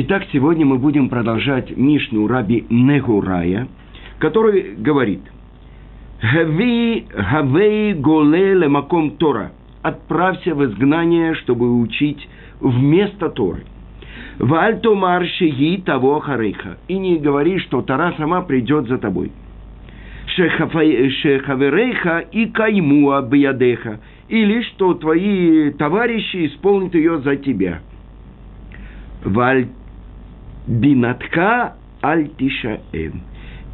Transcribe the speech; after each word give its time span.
Итак, 0.00 0.22
сегодня 0.32 0.64
мы 0.64 0.78
будем 0.78 1.08
продолжать 1.08 1.76
Мишну 1.76 2.28
Раби 2.28 2.64
Негурая, 2.70 3.66
который 4.20 4.76
говорит 4.76 5.22
«Хави 6.20 7.04
хавей 7.10 7.94
голе 7.94 8.54
лемаком 8.54 9.16
Тора» 9.16 9.50
«Отправься 9.82 10.54
в 10.54 10.64
изгнание, 10.64 11.34
чтобы 11.34 11.80
учить 11.80 12.28
вместо 12.60 13.28
Торы». 13.28 13.64
«Вальто 14.38 14.94
маршиги 14.94 15.82
того 15.84 16.20
харейха» 16.20 16.78
«И 16.86 16.96
не 16.96 17.18
говори, 17.18 17.58
что 17.58 17.82
Тора 17.82 18.14
сама 18.16 18.42
придет 18.42 18.86
за 18.86 18.98
тобой». 18.98 19.32
«Шехаверейха 20.36 22.20
и 22.20 22.46
каймуа 22.46 23.22
биядеха» 23.22 23.98
или 24.28 24.62
что 24.62 24.94
твои 24.94 25.72
товарищи 25.72 26.46
исполнят 26.46 26.94
ее 26.94 27.18
за 27.18 27.34
тебя. 27.34 27.80
Валь 29.24 29.66
бинатка 30.68 31.74
альтишаэм. 32.02 33.22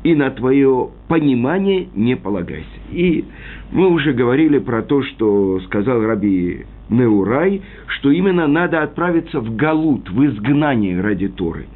И 0.05 0.15
на 0.15 0.31
твое 0.31 0.91
понимание 1.09 1.89
не 1.95 2.15
полагайся. 2.15 2.69
И 2.93 3.25
мы 3.73 3.89
уже 3.89 4.13
говорили 4.13 4.59
про 4.59 4.83
то, 4.83 5.03
что 5.03 5.61
сказал 5.61 6.03
Раби 6.03 6.65
Неурай, 6.91 7.63
что 7.87 8.11
именно 8.11 8.47
надо 8.47 8.83
отправиться 8.83 9.41
в 9.41 9.57
Галут, 9.57 10.11
в 10.11 10.25
изгнание 10.27 11.01
ради 11.01 11.29
Торы. 11.29 11.67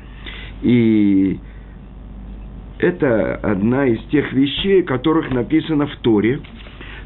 И 0.62 1.38
это 2.78 3.36
одна 3.36 3.86
из 3.86 3.98
тех 4.10 4.32
вещей, 4.32 4.82
которых 4.82 5.30
написано 5.30 5.86
в 5.86 5.96
Торе, 5.96 6.40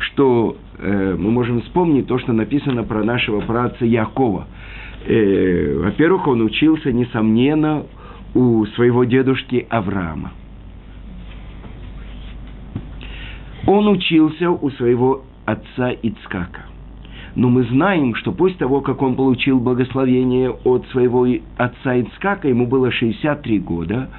что 0.01 0.57
э, 0.79 1.17
мы 1.17 1.31
можем 1.31 1.63
вспомнить 1.63 2.09
то, 2.09 2.19
что 2.19 2.33
написано 2.33 2.83
про 2.83 3.05
нашего 3.05 3.41
праца 3.41 3.85
Якова. 3.85 4.49
Э, 5.07 5.81
во-первых, 5.85 6.27
он 6.27 6.43
учился, 6.43 6.93
несомненно, 6.93 7.85
у 8.35 8.65
своего 8.75 9.05
дедушки 9.05 9.67
Авраама. 9.69 10.33
Он 13.67 13.89
учился 13.89 14.51
у 14.51 14.71
своего 14.71 15.23
отца 15.45 15.93
Ицкака. 16.03 16.63
Но 17.35 17.49
мы 17.49 17.65
знаем, 17.65 18.15
что 18.15 18.33
после 18.33 18.59
того, 18.59 18.81
как 18.81 19.01
он 19.01 19.15
получил 19.15 19.59
благословение 19.59 20.51
от 20.51 20.87
своего 20.89 21.27
отца 21.57 21.95
Ицкака, 21.95 22.49
ему 22.49 22.67
было 22.67 22.91
63 22.91 23.59
года, 23.61 24.11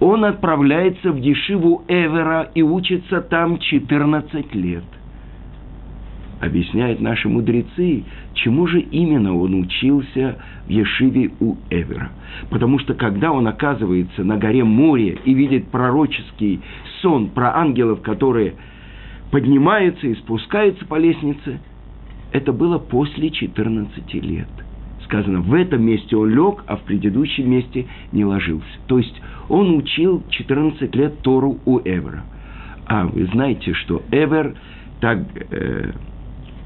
он 0.00 0.24
отправляется 0.24 1.12
в 1.12 1.20
Дешиву 1.20 1.84
Эвера 1.88 2.50
и 2.54 2.62
учится 2.62 3.20
там 3.20 3.58
14 3.58 4.54
лет 4.54 4.84
объясняют 6.40 7.00
наши 7.00 7.28
мудрецы, 7.28 8.04
чему 8.38 8.66
же 8.66 8.80
именно 8.80 9.36
он 9.36 9.54
учился 9.54 10.38
в 10.66 10.70
Ешиве 10.70 11.30
у 11.40 11.56
Эвера. 11.70 12.10
Потому 12.50 12.78
что 12.78 12.94
когда 12.94 13.32
он 13.32 13.46
оказывается 13.46 14.24
на 14.24 14.36
горе 14.36 14.64
море 14.64 15.18
и 15.24 15.34
видит 15.34 15.68
пророческий 15.68 16.60
сон 17.00 17.28
про 17.28 17.56
ангелов, 17.56 18.00
которые 18.02 18.54
поднимаются 19.30 20.06
и 20.06 20.14
спускаются 20.14 20.84
по 20.86 20.96
лестнице, 20.96 21.60
это 22.32 22.52
было 22.52 22.78
после 22.78 23.30
14 23.30 24.14
лет. 24.14 24.48
Сказано, 25.04 25.40
в 25.40 25.54
этом 25.54 25.82
месте 25.82 26.16
он 26.16 26.30
лег, 26.30 26.64
а 26.66 26.76
в 26.76 26.82
предыдущем 26.82 27.50
месте 27.50 27.86
не 28.12 28.24
ложился. 28.24 28.66
То 28.86 28.98
есть 28.98 29.20
он 29.48 29.76
учил 29.76 30.22
14 30.28 30.94
лет 30.94 31.18
Тору 31.22 31.58
у 31.64 31.78
Эвера. 31.80 32.24
А 32.86 33.06
вы 33.06 33.24
знаете, 33.26 33.72
что 33.72 34.02
Эвер 34.10 34.54
так 35.00 35.18
э, 35.50 35.92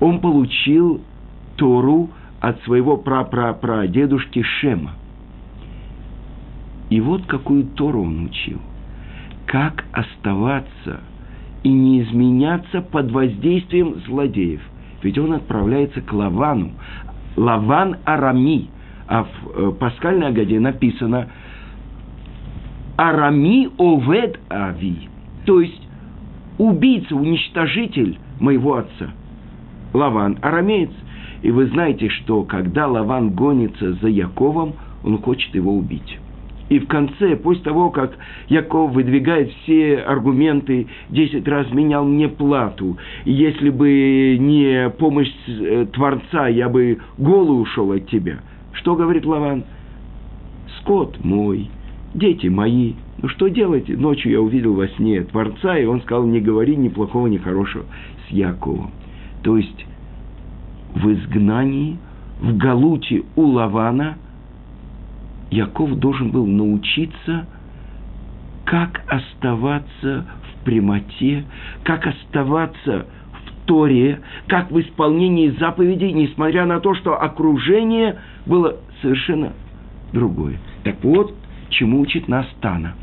он 0.01 0.21
получил 0.21 1.01
Тору 1.57 2.11
от 2.41 2.61
своего 2.63 2.97
прапрапрадедушки 2.97 4.43
Шема. 4.43 4.93
И 6.91 7.01
вот 7.01 7.27
какую 7.27 7.65
Тору 7.65 8.03
он 8.03 8.27
учил. 8.27 8.61
Как 9.47 9.85
оставаться 9.93 11.01
и 11.63 11.69
не 11.69 12.03
изменяться 12.03 12.81
под 12.81 13.11
воздействием 13.11 14.01
злодеев. 14.07 14.61
Ведь 15.03 15.19
он 15.19 15.33
отправляется 15.33 16.01
к 16.01 16.13
Лавану. 16.13 16.73
Лаван 17.37 17.97
Арами. 18.05 18.69
А 19.07 19.25
в 19.25 19.29
э, 19.55 19.73
пасхальной 19.73 20.29
Агаде 20.29 20.61
написано 20.61 21.29
Арами 22.97 23.69
Овед 23.79 24.39
Ави. 24.49 25.09
То 25.45 25.61
есть 25.61 25.89
убийца, 26.59 27.15
уничтожитель 27.15 28.19
моего 28.39 28.77
отца– 28.77 29.11
Лаван 29.93 30.39
арамеец. 30.41 30.91
И 31.43 31.51
вы 31.51 31.67
знаете, 31.67 32.09
что 32.09 32.45
когда 32.45 32.87
Лаван 32.87 33.31
гонится 33.31 33.95
за 33.95 34.09
Яковом, 34.09 34.75
он 35.05 35.19
хочет 35.19 35.55
его 35.55 35.77
убить. 35.77 36.19
И 36.69 36.79
в 36.79 36.87
конце, 36.87 37.37
после 37.37 37.65
того, 37.65 37.91
как 37.91 38.17
Яков 38.49 38.93
выдвигает 38.93 39.51
все 39.51 39.99
аргументы, 39.99 40.87
десять 41.11 41.47
раз 41.47 41.71
менял 41.71 42.05
мне 42.05 42.29
плату, 42.29 42.97
если 43.25 43.69
бы 43.69 44.39
не 44.41 44.89
помощь 44.91 45.31
э, 45.49 45.87
Творца, 45.93 46.49
я 46.49 46.71
бы 46.71 46.99
голый 47.19 47.61
ушел 47.61 47.93
от 47.93 48.09
тебя. 48.09 48.39
Что 48.73 48.95
говорит 48.95 49.27
Лаван? 49.27 49.65
Скот 50.79 51.23
мой, 51.23 51.69
дети 52.15 52.47
мои, 52.47 52.95
ну 53.21 53.29
что 53.29 53.49
делать? 53.49 53.89
Ночью 53.89 54.33
я 54.33 54.41
увидел 54.41 54.75
во 54.75 54.89
сне 54.89 55.23
Творца, 55.25 55.77
и 55.77 55.85
он 55.85 56.01
сказал, 56.01 56.25
не 56.25 56.41
говори 56.41 56.75
ни 56.77 56.89
плохого, 56.89 57.27
ни 57.27 57.37
хорошего 57.37 57.85
с 58.27 58.33
Яковом. 58.33 58.93
То 59.43 59.59
есть 59.59 59.85
в 60.95 61.13
изгнании, 61.13 61.99
в 62.41 62.57
Галуте 62.57 63.23
у 63.37 63.43
Лавана, 63.43 64.17
Яков 65.51 65.99
должен 65.99 66.31
был 66.31 66.47
научиться, 66.47 67.47
как 68.65 69.03
оставаться 69.07 70.27
в 70.43 70.65
прямоте, 70.65 71.45
как 71.85 72.07
оставаться 72.07 73.07
в 73.33 73.67
Торе, 73.67 74.21
как 74.47 74.71
в 74.71 74.81
исполнении 74.81 75.51
заповедей, 75.51 76.13
несмотря 76.13 76.65
на 76.65 76.81
то, 76.81 76.95
что 76.95 77.21
окружение 77.21 78.19
было 78.47 78.77
совершенно 79.03 79.53
другое. 80.13 80.59
Так 80.85 80.97
вот, 81.03 81.35
чему 81.69 82.01
учит 82.01 82.29
нас 82.29 82.47
Тана. 82.61 82.95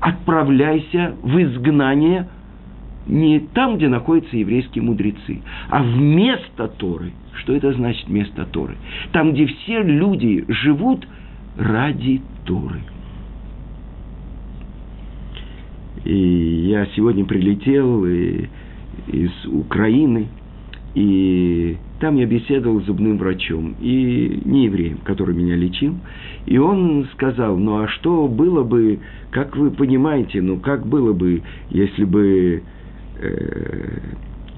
Отправляйся 0.00 1.14
в 1.22 1.42
изгнание– 1.42 2.28
не 3.08 3.40
там, 3.40 3.76
где 3.76 3.88
находятся 3.88 4.36
еврейские 4.36 4.84
мудрецы, 4.84 5.40
а 5.70 5.82
вместо 5.82 6.68
Торы. 6.68 7.12
Что 7.34 7.54
это 7.54 7.72
значит 7.72 8.06
вместо 8.06 8.44
Торы? 8.44 8.76
Там, 9.12 9.32
где 9.32 9.46
все 9.46 9.82
люди 9.82 10.44
живут 10.48 11.06
ради 11.56 12.20
Торы. 12.44 12.80
И 16.04 16.68
я 16.68 16.86
сегодня 16.94 17.24
прилетел 17.24 18.04
из 18.04 19.30
Украины, 19.46 20.28
и 20.94 21.76
там 22.00 22.16
я 22.16 22.26
беседовал 22.26 22.80
с 22.80 22.86
зубным 22.86 23.18
врачом, 23.18 23.74
и 23.80 24.40
не 24.44 24.66
евреем, 24.66 24.98
который 25.04 25.34
меня 25.34 25.56
лечил. 25.56 25.96
И 26.46 26.58
он 26.58 27.06
сказал, 27.12 27.56
ну 27.56 27.82
а 27.82 27.88
что 27.88 28.28
было 28.28 28.62
бы, 28.62 29.00
как 29.30 29.56
вы 29.56 29.70
понимаете, 29.70 30.40
ну 30.40 30.58
как 30.58 30.86
было 30.86 31.12
бы, 31.12 31.42
если 31.70 32.04
бы 32.04 32.62
э, 33.18 33.98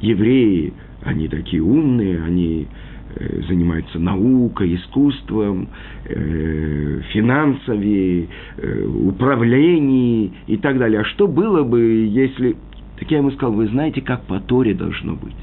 евреи, 0.01 0.73
они 1.03 1.29
такие 1.29 1.63
умные, 1.63 2.23
они 2.23 2.67
э, 3.15 3.43
занимаются 3.49 3.99
наукой, 3.99 4.77
искусством, 4.77 5.69
э, 6.05 7.01
финансами, 7.13 8.29
э, 8.57 8.85
управлением 8.85 10.33
и 10.47 10.57
так 10.57 10.79
далее. 10.79 11.01
А 11.01 11.05
что 11.05 11.27
было 11.27 11.63
бы, 11.63 12.07
если... 12.11 12.57
Так 12.99 13.11
я 13.11 13.19
ему 13.19 13.31
сказал, 13.31 13.55
вы 13.55 13.67
знаете, 13.69 14.03
как 14.03 14.25
по 14.25 14.41
Торе 14.41 14.75
должно 14.75 15.15
быть. 15.15 15.37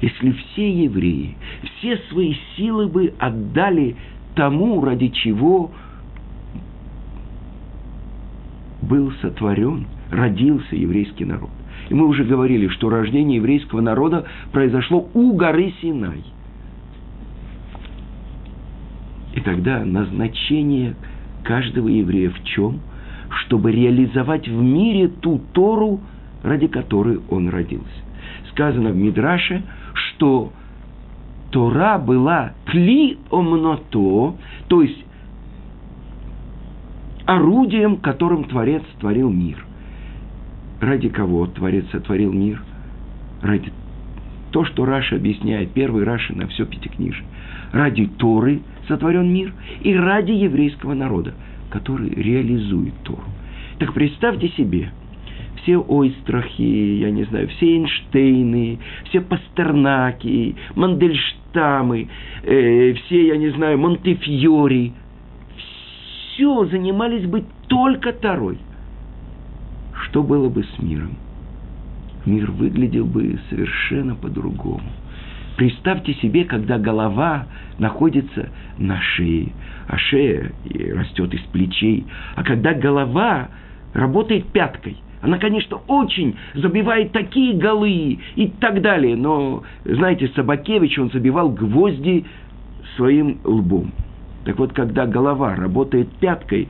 Если 0.00 0.32
все 0.32 0.84
евреи, 0.84 1.36
все 1.78 1.98
свои 2.10 2.34
силы 2.56 2.88
бы 2.88 3.12
отдали 3.18 3.96
тому, 4.34 4.82
ради 4.84 5.08
чего 5.08 5.70
был 8.82 9.12
сотворен, 9.22 9.86
родился 10.10 10.76
еврейский 10.76 11.24
народ. 11.24 11.50
И 11.88 11.94
мы 11.94 12.06
уже 12.06 12.24
говорили, 12.24 12.68
что 12.68 12.88
рождение 12.88 13.36
еврейского 13.36 13.80
народа 13.80 14.26
произошло 14.52 15.08
у 15.12 15.32
горы 15.32 15.74
Синай. 15.80 16.24
И 19.34 19.40
тогда 19.40 19.84
назначение 19.84 20.94
каждого 21.42 21.88
еврея 21.88 22.30
в 22.30 22.42
чем? 22.44 22.80
Чтобы 23.28 23.72
реализовать 23.72 24.48
в 24.48 24.62
мире 24.62 25.08
ту 25.08 25.40
Тору, 25.52 26.00
ради 26.42 26.68
которой 26.68 27.20
он 27.28 27.48
родился. 27.48 27.88
Сказано 28.52 28.90
в 28.90 28.96
Мидраше, 28.96 29.62
что 29.92 30.52
Тора 31.50 31.98
была 31.98 32.52
кли 32.66 33.18
омното, 33.30 34.36
то 34.68 34.82
есть 34.82 35.04
орудием, 37.26 37.96
которым 37.96 38.44
Творец 38.44 38.82
творил 39.00 39.30
мир– 39.30 39.64
Ради 40.80 41.08
кого 41.08 41.46
Творец 41.46 41.84
сотворил 41.90 42.32
мир? 42.32 42.62
Ради 43.42 43.72
то, 44.54 44.64
что 44.64 44.84
Раша 44.84 45.16
объясняет, 45.16 45.72
первый 45.72 46.04
Раши 46.04 46.32
на 46.32 46.46
все 46.46 46.64
пятикнижие. 46.64 47.24
Ради 47.72 48.06
Торы 48.06 48.60
сотворен 48.86 49.32
мир 49.32 49.52
и 49.82 49.92
ради 49.92 50.30
еврейского 50.30 50.94
народа, 50.94 51.34
который 51.70 52.10
реализует 52.10 52.94
Тору. 53.02 53.24
Так 53.80 53.92
представьте 53.94 54.48
себе, 54.50 54.92
все 55.56 55.78
Ойстрахи, 55.78 57.00
я 57.00 57.10
не 57.10 57.24
знаю, 57.24 57.48
все 57.48 57.66
Эйнштейны, 57.66 58.78
все 59.08 59.20
Пастернаки, 59.22 60.54
Мандельштамы, 60.76 62.08
э, 62.44 62.92
все, 62.92 63.26
я 63.26 63.36
не 63.36 63.48
знаю, 63.48 63.78
Монтефьори, 63.78 64.92
все 66.34 66.66
занимались 66.66 67.26
бы 67.26 67.44
только 67.66 68.12
Торой. 68.12 68.58
Что 70.14 70.22
было 70.22 70.48
бы 70.48 70.62
с 70.62 70.78
миром? 70.78 71.16
Мир 72.24 72.48
выглядел 72.52 73.04
бы 73.04 73.36
совершенно 73.50 74.14
по-другому. 74.14 74.84
Представьте 75.56 76.14
себе, 76.14 76.44
когда 76.44 76.78
голова 76.78 77.48
находится 77.80 78.50
на 78.78 79.00
шее, 79.00 79.48
а 79.88 79.98
шея 79.98 80.52
растет 80.94 81.34
из 81.34 81.40
плечей, 81.50 82.06
а 82.36 82.44
когда 82.44 82.74
голова 82.74 83.48
работает 83.92 84.46
пяткой, 84.52 84.98
она, 85.20 85.38
конечно, 85.38 85.78
очень 85.88 86.36
забивает 86.54 87.10
такие 87.10 87.52
голы 87.54 88.20
и 88.36 88.52
так 88.60 88.82
далее, 88.82 89.16
но, 89.16 89.64
знаете, 89.84 90.30
Собакевич, 90.36 90.96
он 90.96 91.10
забивал 91.10 91.50
гвозди 91.50 92.24
своим 92.94 93.38
лбом. 93.42 93.90
Так 94.44 94.60
вот, 94.60 94.74
когда 94.74 95.06
голова 95.06 95.56
работает 95.56 96.08
пяткой, 96.20 96.68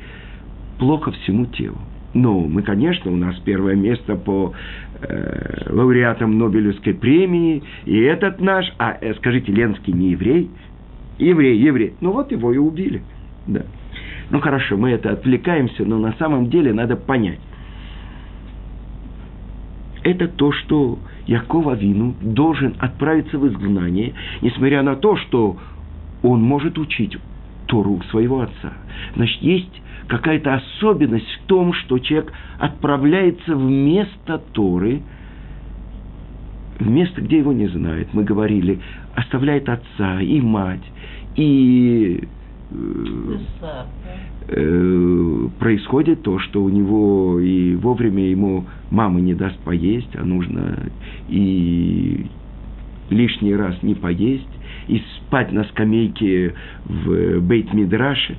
плохо 0.79 1.13
всему 1.13 1.45
телу. 1.45 1.77
Ну, 2.15 2.47
мы, 2.47 2.63
конечно, 2.63 3.11
у 3.11 3.17
нас 3.17 3.37
первое 3.45 3.75
место 3.75 4.15
по 4.15 4.53
э, 5.01 5.67
лауреатам 5.69 6.39
Нобелевской 6.39 6.95
премии, 6.95 7.63
и 7.85 7.99
этот 8.01 8.41
наш, 8.41 8.73
а 8.79 8.97
э, 9.01 9.15
скажите, 9.15 9.51
Ленский 9.51 9.93
не 9.93 10.11
еврей? 10.11 10.49
Еврей, 11.19 11.59
еврей. 11.59 11.95
Ну 12.01 12.13
вот 12.13 12.31
его 12.31 12.53
и 12.53 12.59
убили. 12.59 13.03
Да. 13.49 13.63
Ну 14.31 14.41
хорошо, 14.41 14.77
мы 14.77 14.91
это 14.91 15.11
отвлекаемся, 15.11 15.85
но 15.85 15.99
на 15.99 16.13
самом 16.15 16.51
деле 16.51 16.73
надо 16.73 16.97
понять. 16.97 17.41
Это 20.05 20.29
то, 20.29 20.53
что 20.53 20.99
Якова 21.27 21.75
Вину 21.75 22.15
должен 22.21 22.77
отправиться 22.79 23.39
в 23.39 23.49
изгнание, 23.49 24.15
несмотря 24.41 24.83
на 24.83 24.95
то, 24.97 25.17
что 25.17 25.57
он 26.23 26.43
может 26.43 26.79
учить 26.79 27.17
Тору 27.67 28.01
своего 28.11 28.43
отца. 28.43 28.73
Значит, 29.17 29.43
есть 29.43 29.83
какая-то 30.09 30.55
особенность 30.55 31.27
в 31.27 31.47
том, 31.47 31.73
что 31.73 31.99
человек 31.99 32.33
отправляется 32.59 33.55
в 33.55 33.63
место 33.63 34.41
Торы, 34.53 35.03
в 36.79 36.89
место, 36.89 37.21
где 37.21 37.39
его 37.39 37.53
не 37.53 37.69
знают. 37.69 38.09
Мы 38.13 38.25
говорили, 38.25 38.81
оставляет 39.15 39.69
отца 39.69 40.21
и 40.21 40.41
мать, 40.41 40.85
и 41.37 42.29
э, 42.71 43.37
э, 44.49 45.49
происходит 45.59 46.23
то, 46.23 46.39
что 46.39 46.63
у 46.63 46.69
него 46.69 47.39
и 47.41 47.75
вовремя 47.77 48.29
ему 48.29 48.65
мама 48.91 49.21
не 49.21 49.35
даст 49.35 49.59
поесть, 49.61 50.15
а 50.17 50.25
нужно 50.25 50.91
и 51.29 52.27
лишний 53.11 53.55
раз 53.55 53.83
не 53.83 53.95
поесть, 53.95 54.49
и 54.89 55.01
спать 55.17 55.53
на 55.53 55.65
скамейке 55.65 56.55
в 56.85 57.41
Бейт-Мидраше 57.41 58.37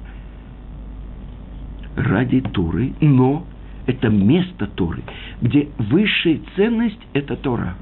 ради 2.06 2.42
Туры, 2.42 2.94
но 3.02 3.46
это 3.86 4.10
место 4.10 4.68
Торы, 4.68 5.02
где 5.42 5.68
высшая 5.78 6.40
ценность– 6.56 7.00
это 7.13 7.36
Тора. 7.36 7.75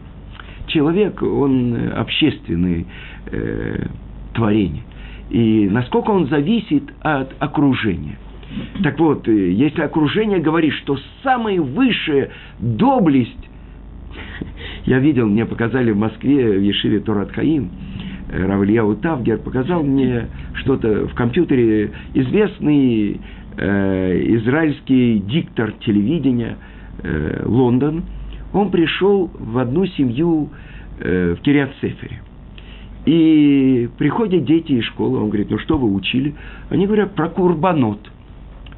Человек, 0.68 1.22
он 1.22 1.92
общественное 1.96 2.86
э, 3.28 3.86
творение. 4.34 4.84
И 5.30 5.68
насколько 5.70 6.12
он 6.12 6.28
зависит 6.28 6.84
от 7.02 7.34
окружения. 7.40 8.18
Так 8.84 9.00
вот, 9.00 9.28
э, 9.28 9.52
если 9.52 9.82
окружение 9.82 10.40
говорит, 10.40 10.74
что 10.74 10.98
самая 11.24 11.60
высшая 11.62 12.32
доблесть, 12.60 13.50
я 14.86 15.00
видел, 15.00 15.28
мне 15.28 15.46
показали 15.46 15.92
в 15.92 15.98
Москве, 15.98 16.58
в 16.58 16.62
Ешиве 16.62 17.00
Торат 17.00 17.32
Хаим, 17.32 17.70
э, 18.30 18.46
Равлияу 18.46 18.96
Тавгер 18.96 19.40
показал 19.40 19.84
мне 19.84 20.28
что-то 20.56 21.08
в 21.08 21.14
компьютере, 21.14 21.92
известный 22.14 23.20
э, 23.58 24.36
израильский 24.38 25.20
диктор 25.20 25.74
телевидения 25.86 26.58
э, 27.04 27.44
Лондон, 27.46 28.04
он 28.54 28.70
пришел 28.72 29.32
в 29.34 29.58
одну 29.58 29.86
семью 29.88 30.50
э, 31.00 31.36
в 31.38 31.42
Кириат-Сефере. 31.42 32.22
И 33.06 33.90
приходят 33.98 34.46
дети 34.46 34.74
из 34.74 34.86
школы, 34.86 35.20
он 35.20 35.28
говорит, 35.28 35.50
ну 35.50 35.58
что 35.60 35.78
вы 35.78 35.94
учили? 35.94 36.36
Они 36.70 36.86
говорят 36.86 37.16
про 37.16 37.28
курбанот, 37.30 38.00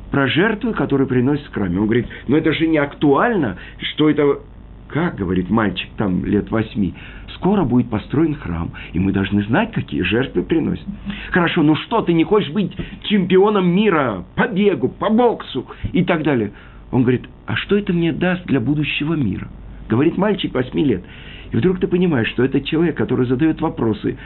про 0.09 0.27
жертвы, 0.27 0.73
которые 0.73 1.07
приносят 1.07 1.47
храме. 1.53 1.79
Он 1.79 1.85
говорит, 1.85 2.07
ну 2.27 2.35
это 2.35 2.53
же 2.53 2.67
не 2.67 2.77
актуально, 2.77 3.57
что 3.93 4.09
это... 4.09 4.39
Как, 4.87 5.15
говорит 5.15 5.49
мальчик 5.49 5.89
там 5.97 6.23
лет 6.25 6.51
восьми, 6.51 6.93
скоро 7.35 7.63
будет 7.63 7.89
построен 7.89 8.35
храм, 8.35 8.71
и 8.93 8.99
мы 8.99 9.11
должны 9.11 9.43
знать, 9.43 9.71
какие 9.71 10.01
жертвы 10.01 10.43
приносят. 10.43 10.85
Хорошо, 11.31 11.63
ну 11.63 11.75
что, 11.75 12.01
ты 12.01 12.13
не 12.13 12.23
хочешь 12.23 12.51
быть 12.51 12.71
чемпионом 13.03 13.67
мира 13.67 14.25
по 14.35 14.47
бегу, 14.47 14.89
по 14.89 15.09
боксу 15.09 15.65
и 15.93 16.03
так 16.03 16.23
далее? 16.23 16.51
Он 16.91 17.01
говорит, 17.01 17.25
а 17.45 17.55
что 17.55 17.77
это 17.77 17.93
мне 17.93 18.11
даст 18.11 18.45
для 18.45 18.59
будущего 18.59 19.13
мира? 19.13 19.47
Говорит 19.89 20.17
мальчик 20.17 20.53
восьми 20.53 20.83
лет. 20.83 21.03
И 21.51 21.57
вдруг 21.57 21.79
ты 21.79 21.87
понимаешь, 21.87 22.29
что 22.29 22.43
этот 22.43 22.65
человек, 22.65 22.97
который 22.97 23.27
задает 23.27 23.61
вопросы, 23.61 24.17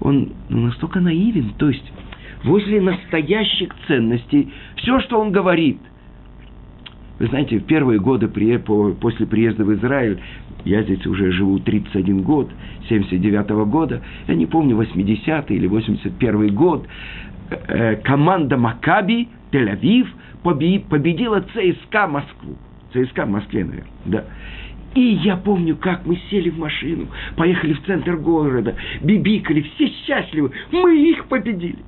он 0.00 0.32
ну, 0.48 0.66
настолько 0.66 1.00
наивен. 1.00 1.52
То 1.56 1.68
есть, 1.68 1.92
возле 2.44 2.80
настоящих 2.80 3.70
ценностей, 3.86 4.52
все, 4.76 5.00
что 5.00 5.20
он 5.20 5.32
говорит, 5.32 5.78
вы 7.20 7.26
знаете, 7.26 7.58
в 7.58 7.64
первые 7.64 8.00
годы 8.00 8.28
после 8.28 9.26
приезда 9.26 9.62
в 9.62 9.74
Израиль, 9.74 10.18
я 10.64 10.82
здесь 10.82 11.06
уже 11.06 11.30
живу 11.32 11.58
31 11.58 12.22
год, 12.22 12.50
79 12.88 13.50
-го 13.50 13.66
года, 13.66 14.00
я 14.26 14.34
не 14.34 14.46
помню, 14.46 14.74
80 14.74 15.50
или 15.50 15.66
81 15.66 16.54
год, 16.54 16.86
э, 17.50 17.96
команда 17.96 18.56
Макаби, 18.56 19.28
Тель-Авив, 19.52 20.06
победила 20.42 21.42
ЦСКА 21.42 22.06
Москву. 22.06 22.56
ЦСКА 22.94 23.26
в 23.26 23.30
Москве, 23.30 23.64
наверное, 23.64 23.92
да. 24.06 24.24
И 24.94 25.02
я 25.22 25.36
помню, 25.36 25.76
как 25.76 26.06
мы 26.06 26.18
сели 26.30 26.48
в 26.48 26.58
машину, 26.58 27.08
поехали 27.36 27.74
в 27.74 27.82
центр 27.82 28.16
города, 28.16 28.74
бибикали, 29.02 29.60
все 29.60 29.88
счастливы, 30.06 30.52
мы 30.72 30.96
их 30.96 31.26
победили. 31.26 31.78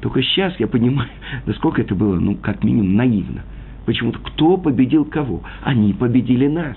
Только 0.00 0.22
сейчас 0.22 0.58
я 0.58 0.66
понимаю, 0.66 1.10
насколько 1.46 1.82
это 1.82 1.94
было, 1.94 2.18
ну, 2.18 2.36
как 2.36 2.64
минимум, 2.64 2.96
наивно. 2.96 3.42
Почему-то 3.84 4.18
кто 4.20 4.56
победил 4.56 5.04
кого? 5.04 5.42
Они 5.62 5.92
победили 5.92 6.46
нас. 6.46 6.76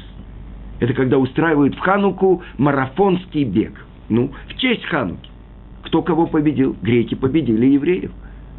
Это 0.79 0.93
когда 0.93 1.17
устраивают 1.17 1.75
в 1.75 1.79
Хануку 1.79 2.43
марафонский 2.57 3.43
бег. 3.43 3.85
Ну, 4.09 4.31
в 4.47 4.57
честь 4.57 4.85
Хануки. 4.85 5.29
Кто 5.83 6.01
кого 6.01 6.27
победил? 6.27 6.75
Греки 6.81 7.15
победили 7.15 7.67
евреев. 7.67 8.11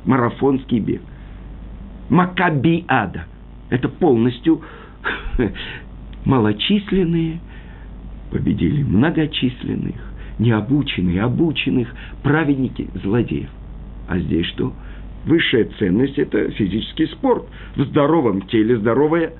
Марафонский 0.04 0.78
бег. 0.78 1.02
Макабиада. 2.08 3.24
Это 3.68 3.88
полностью 3.88 4.62
малочисленные 6.24 7.40
победили 8.30 8.82
многочисленных, 8.82 9.96
необученных, 10.38 11.22
обученных 11.22 11.88
праведники, 12.22 12.88
злодеев. 13.02 13.48
А 14.08 14.18
здесь 14.18 14.46
что? 14.46 14.72
Высшая 15.26 15.68
ценность– 15.78 16.18
это 16.18 16.50
физический 16.52 17.06
спорт. 17.06 17.44
В 17.74 17.82
здоровом 17.84 18.42
теле 18.42 18.76
здоровое. 18.78 19.32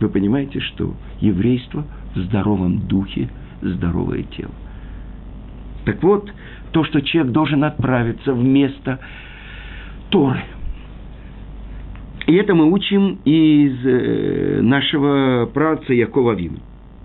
Вы 0.00 0.08
понимаете, 0.08 0.60
что 0.60 0.94
еврейство 1.20 1.84
в 2.14 2.18
здоровом 2.18 2.86
духе– 2.86 3.28
здоровое 3.62 4.22
тело. 4.22 4.52
Так 5.84 6.02
вот, 6.02 6.30
то, 6.72 6.84
что 6.84 7.00
человек 7.00 7.32
должен 7.32 7.64
отправиться 7.64 8.32
в 8.32 8.44
место 8.44 9.00
Торы– 10.10 10.44
и 12.26 12.34
это 12.36 12.54
мы 12.54 12.70
учим 12.72 13.18
из 13.24 13.84
э, 13.84 14.60
нашего 14.62 15.46
праца 15.46 15.92
Якова 15.92 16.32
Вину. 16.32 16.58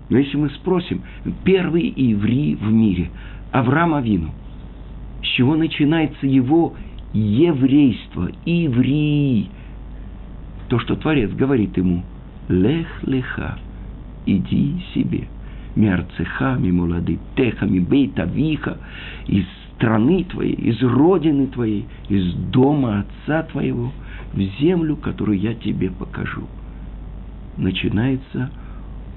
Но 0.08 0.18
если 0.18 0.36
мы 0.38 0.48
спросим, 0.50 1.02
первый 1.44 1.92
еврей 1.94 2.56
в 2.56 2.70
мире, 2.72 3.10
Авраам 3.52 3.94
Авину, 3.94 4.30
с 5.22 5.26
чего 5.26 5.56
начинается 5.56 6.26
его 6.26 6.74
еврейство, 7.12 8.30
иври, 8.44 9.48
то, 10.68 10.78
что 10.78 10.96
Творец 10.96 11.30
говорит 11.32 11.76
ему, 11.76 12.04
лех 12.48 12.86
леха, 13.04 13.58
иди 14.26 14.76
себе, 14.94 15.28
мерцеха, 15.74 16.56
мимулады, 16.58 17.18
теха, 17.36 17.66
мибейта, 17.66 18.24
виха, 18.24 18.78
из 19.26 19.44
страны 19.74 20.24
твоей, 20.24 20.54
из 20.54 20.80
родины 20.82 21.46
твоей, 21.48 21.86
из 22.08 22.32
дома 22.34 23.04
отца 23.26 23.42
твоего– 23.44 23.92
в 24.32 24.40
землю, 24.60 24.96
которую 24.96 25.38
я 25.38 25.54
тебе 25.54 25.90
покажу. 25.90 26.46
Начинается 27.56 28.50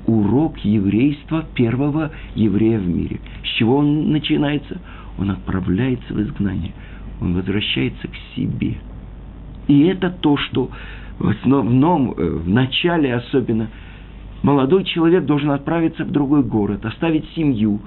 урок 0.06 0.58
еврейства 0.60 1.46
первого 1.56 2.12
еврея 2.36 2.80
в 2.80 2.88
мире. 2.88 3.20
С 3.44 3.58
чего 3.58 3.78
он 3.78 4.12
начинается? 4.12 4.80
Он 5.18 5.32
отправляется 5.32 6.14
в 6.14 6.22
изгнание. 6.22 6.74
Он 7.24 7.36
возвращается 7.36 8.08
к 8.10 8.16
себе. 8.36 8.76
И 9.68 9.84
это 9.84 10.10
то, 10.10 10.36
что 10.36 10.70
в 11.20 11.30
основном, 11.30 12.12
э, 12.12 12.22
в 12.22 12.50
начале 12.50 13.16
особенно, 13.16 13.70
молодой 14.42 14.84
человек 14.84 15.24
должен 15.24 15.52
отправиться 15.52 16.04
в 16.04 16.12
другой 16.12 16.44
город, 16.44 16.86
оставить 16.86 17.26
семью 17.34 17.80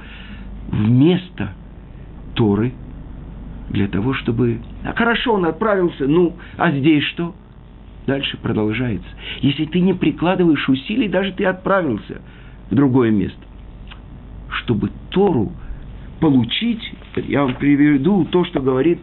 вместо 0.69 1.53
Торы 2.35 2.73
для 3.69 3.89
того, 3.89 4.15
чтобы... 4.15 4.61
А 4.85 4.95
хорошо, 4.95 5.35
он 5.35 5.45
отправился, 5.45 6.07
ну, 6.07 6.35
а 6.57 6.71
здесь 6.71 7.05
что? 7.05 7.35
Дальше 8.07 8.39
продолжается. 8.39 9.09
Если 9.43 9.67
ты 9.67 9.81
не 9.81 9.93
прикладываешь 9.93 10.67
усилий, 10.67 11.09
даже 11.09 11.33
ты 11.33 11.45
отправился 11.45 12.23
в 12.71 12.75
другое 12.75 13.11
место. 13.11 13.41
Чтобы 14.49 14.91
Тору 15.11 15.53
получить, 16.21 16.81
я 17.17 17.43
вам 17.43 17.55
приведу 17.55 18.25
то, 18.27 18.45
что 18.45 18.61
говорит 18.61 18.99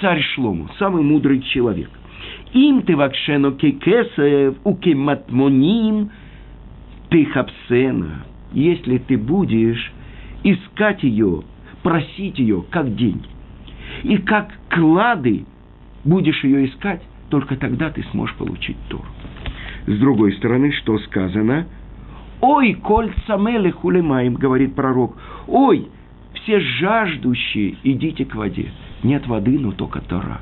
царь 0.00 0.22
Шлому, 0.34 0.68
самый 0.78 1.02
мудрый 1.02 1.40
человек. 1.40 1.90
Им 2.52 2.82
ты 2.82 2.96
вакшено 2.96 3.52
кекесев, 3.52 4.56
укематмоним 4.64 6.10
ты 7.10 7.24
хапсена. 7.26 8.24
Если 8.52 8.98
ты 8.98 9.18
будешь 9.18 9.92
искать 10.42 11.02
ее, 11.02 11.42
просить 11.82 12.38
ее, 12.38 12.64
как 12.70 12.94
деньги, 12.94 13.28
и 14.02 14.16
как 14.18 14.50
клады 14.70 15.44
будешь 16.04 16.42
ее 16.44 16.66
искать, 16.66 17.02
только 17.30 17.56
тогда 17.56 17.90
ты 17.90 18.04
сможешь 18.12 18.36
получить 18.36 18.76
Тору. 18.88 19.04
С 19.86 19.98
другой 19.98 20.32
стороны, 20.34 20.72
что 20.72 20.98
сказано? 20.98 21.66
«Ой, 22.40 22.74
коль 22.74 23.12
самеле 23.26 23.72
хулемаем», 23.72 24.34
говорит 24.34 24.74
пророк, 24.74 25.16
«Ой, 25.48 25.88
все 26.46 26.60
жаждущие, 26.60 27.74
идите 27.82 28.24
к 28.24 28.36
воде. 28.36 28.70
Нет 29.02 29.26
воды, 29.26 29.58
но 29.58 29.72
только 29.72 30.00
Тора». 30.00 30.40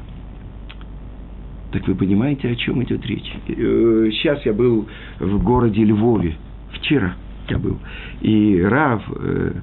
Так 1.72 1.88
вы 1.88 1.94
понимаете, 1.94 2.50
о 2.50 2.54
чем 2.54 2.82
идет 2.84 3.04
речь? 3.06 3.32
Э, 3.48 4.08
сейчас 4.12 4.44
я 4.44 4.52
был 4.52 4.86
в 5.18 5.42
городе 5.42 5.82
Львове, 5.82 6.36
вчера 6.72 7.14
я 7.48 7.58
был, 7.58 7.78
и 8.20 8.62
Рав 8.62 9.02
э, 9.16 9.54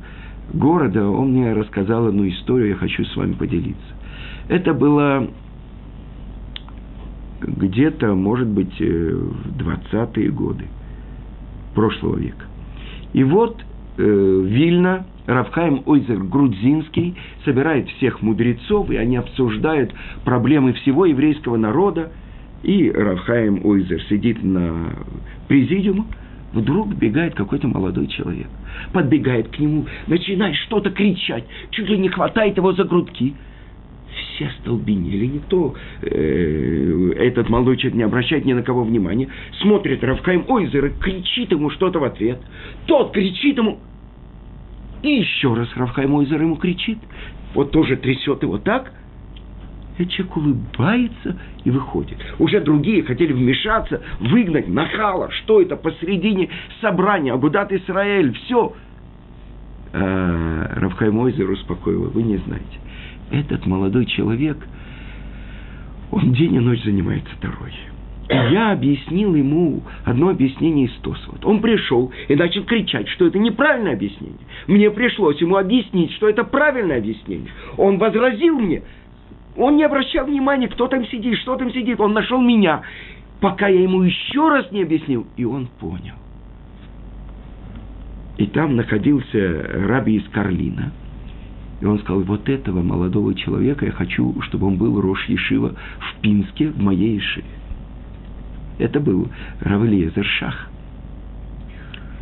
города, 0.51 1.07
он 1.07 1.31
мне 1.31 1.53
рассказал 1.53 2.07
одну 2.07 2.27
историю, 2.27 2.69
я 2.69 2.75
хочу 2.75 3.05
с 3.05 3.15
вами 3.15 3.33
поделиться. 3.33 3.95
Это 4.49 4.73
было 4.73 5.29
где-то, 7.39 8.13
может 8.13 8.47
быть, 8.47 8.81
э, 8.81 9.13
в 9.13 9.57
20-е 9.57 10.31
годы 10.31 10.65
прошлого 11.73 12.17
века. 12.17 12.45
И 13.13 13.23
вот 13.23 13.63
э, 14.01 14.41
Вильна, 14.45 15.05
Равхаим 15.25 15.83
Ойзер 15.85 16.23
Грузинский 16.23 17.15
собирает 17.45 17.89
всех 17.89 18.21
мудрецов, 18.21 18.89
и 18.89 18.97
они 18.97 19.17
обсуждают 19.17 19.93
проблемы 20.25 20.73
всего 20.73 21.05
еврейского 21.05 21.57
народа. 21.57 22.11
И 22.63 22.91
Равхаим 22.91 23.65
Ойзер 23.65 24.01
сидит 24.03 24.43
на 24.43 24.93
президиуме, 25.47 26.05
вдруг 26.53 26.93
бегает 26.95 27.35
какой-то 27.35 27.67
молодой 27.67 28.07
человек. 28.07 28.47
Подбегает 28.93 29.49
к 29.49 29.59
нему, 29.59 29.85
начинает 30.07 30.55
что-то 30.55 30.91
кричать, 30.91 31.45
чуть 31.71 31.89
ли 31.89 31.97
не 31.97 32.09
хватает 32.09 32.57
его 32.57 32.73
за 32.73 32.83
грудки– 32.83 33.33
все 34.35 34.49
столбенели, 34.61 35.25
никто, 35.25 35.75
э, 36.01 37.13
этот 37.17 37.49
молодой 37.49 37.77
человек 37.77 37.97
не 37.97 38.03
обращает 38.03 38.45
ни 38.45 38.53
на 38.53 38.63
кого 38.63 38.83
внимания, 38.83 39.29
смотрит 39.61 40.03
Равкаем 40.03 40.45
Ойзер 40.47 40.85
и 40.85 40.89
кричит 40.99 41.51
ему 41.51 41.69
что-то 41.69 41.99
в 41.99 42.03
ответ. 42.03 42.39
Тот 42.85 43.11
кричит 43.11 43.57
ему, 43.57 43.79
и 45.01 45.09
еще 45.09 45.53
раз 45.53 45.69
Равкаем 45.75 46.13
Ойзер 46.13 46.41
ему 46.41 46.55
кричит, 46.55 46.99
вот 47.53 47.71
тоже 47.71 47.97
трясет 47.97 48.43
его 48.43 48.57
так, 48.57 48.93
и 49.97 50.07
человек 50.07 50.37
улыбается 50.37 51.37
и 51.63 51.69
выходит. 51.69 52.17
Уже 52.39 52.59
другие 52.61 53.03
хотели 53.03 53.33
вмешаться, 53.33 54.01
выгнать 54.19 54.67
нахала, 54.67 55.31
что 55.31 55.61
это 55.61 55.75
посередине 55.75 56.49
собрания, 56.81 57.33
Агудат 57.33 57.71
Исраэль, 57.71 58.33
все. 58.33 58.73
А 59.93 60.73
Равхайм 60.75 61.19
Ойзер 61.19 61.49
успокоил, 61.49 62.09
вы 62.09 62.23
не 62.23 62.37
знаете. 62.37 62.79
Этот 63.31 63.65
молодой 63.65 64.05
человек, 64.05 64.57
он 66.11 66.33
день 66.33 66.55
и 66.55 66.59
ночь 66.59 66.83
занимается 66.83 67.31
второй. 67.37 67.73
Я 68.31 68.71
объяснил 68.71 69.35
ему 69.35 69.81
одно 70.05 70.29
объяснение 70.29 70.85
из 70.85 70.93
Тосфот. 71.01 71.45
Он 71.45 71.59
пришел 71.59 72.11
и 72.29 72.35
начал 72.35 72.63
кричать, 72.63 73.09
что 73.09 73.27
это 73.27 73.37
неправильное 73.37 73.93
объяснение. 73.93 74.39
Мне 74.67 74.89
пришлось 74.89 75.41
ему 75.41 75.57
объяснить, 75.57 76.13
что 76.13 76.29
это 76.29 76.45
правильное 76.45 76.99
объяснение. 76.99 77.49
Он 77.77 77.97
возразил 77.97 78.57
мне. 78.57 78.83
Он 79.57 79.75
не 79.75 79.83
обращал 79.83 80.25
внимания, 80.25 80.69
кто 80.69 80.87
там 80.87 81.05
сидит, 81.07 81.39
что 81.39 81.57
там 81.57 81.71
сидит. 81.73 81.99
Он 81.99 82.13
нашел 82.13 82.39
меня, 82.39 82.83
пока 83.41 83.67
я 83.67 83.81
ему 83.81 84.03
еще 84.03 84.47
раз 84.47 84.71
не 84.71 84.83
объяснил. 84.83 85.27
И 85.35 85.43
он 85.43 85.67
понял. 85.79 86.15
И 88.37 88.45
там 88.45 88.77
находился 88.77 89.69
раби 89.87 90.15
из 90.15 90.27
Карлина– 90.29 90.93
и 91.81 91.85
он 91.85 91.97
сказал, 91.99 92.21
вот 92.21 92.47
этого 92.47 92.83
молодого 92.83 93.33
человека 93.33 93.87
я 93.87 93.91
хочу, 93.91 94.39
чтобы 94.43 94.67
он 94.67 94.77
был 94.77 95.01
Рош 95.01 95.27
Ешива 95.27 95.73
в 95.99 96.21
Пинске, 96.21 96.67
в 96.69 96.79
моей 96.79 97.15
Ешиве. 97.15 97.43
Это 98.81 98.99
был 98.99 99.27
Равлиезер 99.59 100.25
Шах. 100.25 100.67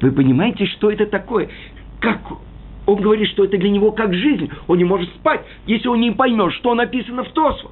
Вы 0.02 0.12
понимаете, 0.12 0.66
что 0.66 0.92
это 0.92 1.06
такое? 1.06 1.50
Как 2.02 2.20
он 2.86 3.02
говорит, 3.02 3.30
что 3.30 3.46
это 3.46 3.58
для 3.58 3.70
него 3.70 3.92
как 3.92 4.14
жизнь. 4.14 4.50
Он 4.68 4.78
не 4.78 4.84
может 4.84 5.10
спать, 5.12 5.42
если 5.68 5.88
он 5.88 6.02
не 6.02 6.12
поймет, 6.12 6.52
что 6.54 6.76
написано 6.76 7.24
в 7.24 7.32
Тосфу. 7.32 7.72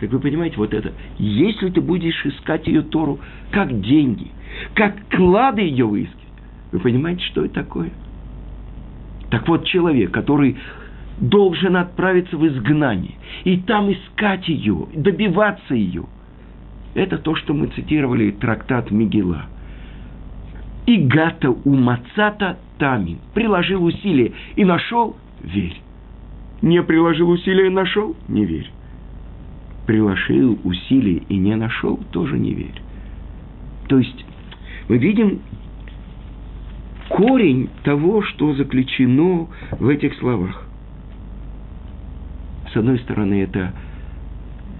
Так 0.00 0.10
вы 0.10 0.20
понимаете, 0.20 0.56
вот 0.56 0.72
это. 0.72 0.92
Если 1.18 1.70
ты 1.70 1.80
будешь 1.80 2.24
искать 2.24 2.66
ее 2.66 2.82
Тору 2.82 3.18
как 3.50 3.80
деньги, 3.80 4.28
как 4.74 4.94
клады 5.10 5.62
ее 5.62 5.86
выискивать, 5.86 6.22
вы 6.72 6.78
понимаете, 6.78 7.24
что 7.24 7.44
это 7.44 7.54
такое? 7.54 7.90
Так 9.30 9.48
вот, 9.48 9.66
человек, 9.66 10.12
который 10.12 10.56
должен 11.18 11.76
отправиться 11.76 12.36
в 12.36 12.46
изгнание, 12.46 13.16
и 13.44 13.58
там 13.58 13.92
искать 13.92 14.48
ее, 14.48 14.86
добиваться 14.94 15.74
ее. 15.74 16.04
Это 16.96 17.18
то, 17.18 17.34
что 17.36 17.52
мы 17.52 17.66
цитировали 17.66 18.30
трактат 18.30 18.90
Мигела. 18.90 19.44
Игата 20.86 21.50
умацата 21.50 22.58
тамин. 22.78 23.18
Приложил 23.34 23.84
усилия 23.84 24.32
и 24.56 24.64
нашел– 24.64 25.14
верь. 25.44 25.78
Не 26.62 26.82
приложил 26.82 27.28
усилия 27.28 27.66
и 27.66 27.70
нашел– 27.70 28.16
не 28.28 28.46
верь. 28.46 28.70
Приложил 29.86 30.58
усилия 30.64 31.22
и 31.28 31.36
не 31.36 31.54
нашел– 31.54 32.00
тоже 32.12 32.38
не 32.38 32.54
верь. 32.54 32.80
То 33.88 33.98
есть 33.98 34.24
мы 34.88 34.96
видим 34.96 35.40
корень 37.10 37.68
того, 37.84 38.22
что 38.22 38.54
заключено 38.54 39.48
в 39.72 39.86
этих 39.86 40.14
словах. 40.14 40.66
С 42.72 42.76
одной 42.76 42.98
стороны, 43.00 43.42
это 43.42 43.74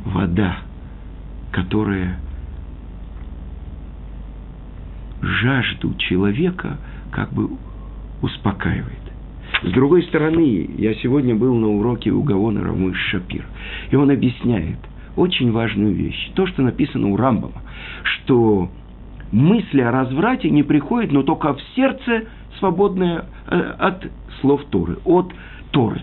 вода, 0.06 0.60
которая 1.52 2.18
жажду 5.22 5.94
человека 5.94 6.78
как 7.10 7.32
бы 7.32 7.50
успокаивает. 8.22 9.06
С 9.62 9.72
другой 9.72 10.02
стороны, 10.04 10.68
я 10.76 10.94
сегодня 10.94 11.34
был 11.34 11.54
на 11.54 11.68
уроке 11.68 12.10
у 12.10 12.22
Гавона 12.22 12.62
Рамыш 12.62 12.96
Шапир, 13.10 13.44
и 13.90 13.96
он 13.96 14.10
объясняет 14.10 14.78
очень 15.16 15.50
важную 15.50 15.94
вещь. 15.94 16.30
То, 16.34 16.46
что 16.46 16.62
написано 16.62 17.08
у 17.08 17.16
Рамбама, 17.16 17.62
что 18.02 18.70
мысли 19.32 19.80
о 19.80 19.90
разврате 19.90 20.50
не 20.50 20.62
приходят, 20.62 21.10
но 21.10 21.22
только 21.22 21.54
в 21.54 21.60
сердце, 21.74 22.24
свободное 22.58 23.26
э, 23.46 23.58
от 23.78 24.06
слов 24.40 24.62
Торы, 24.70 24.98
от 25.04 25.32
Торы. 25.70 26.02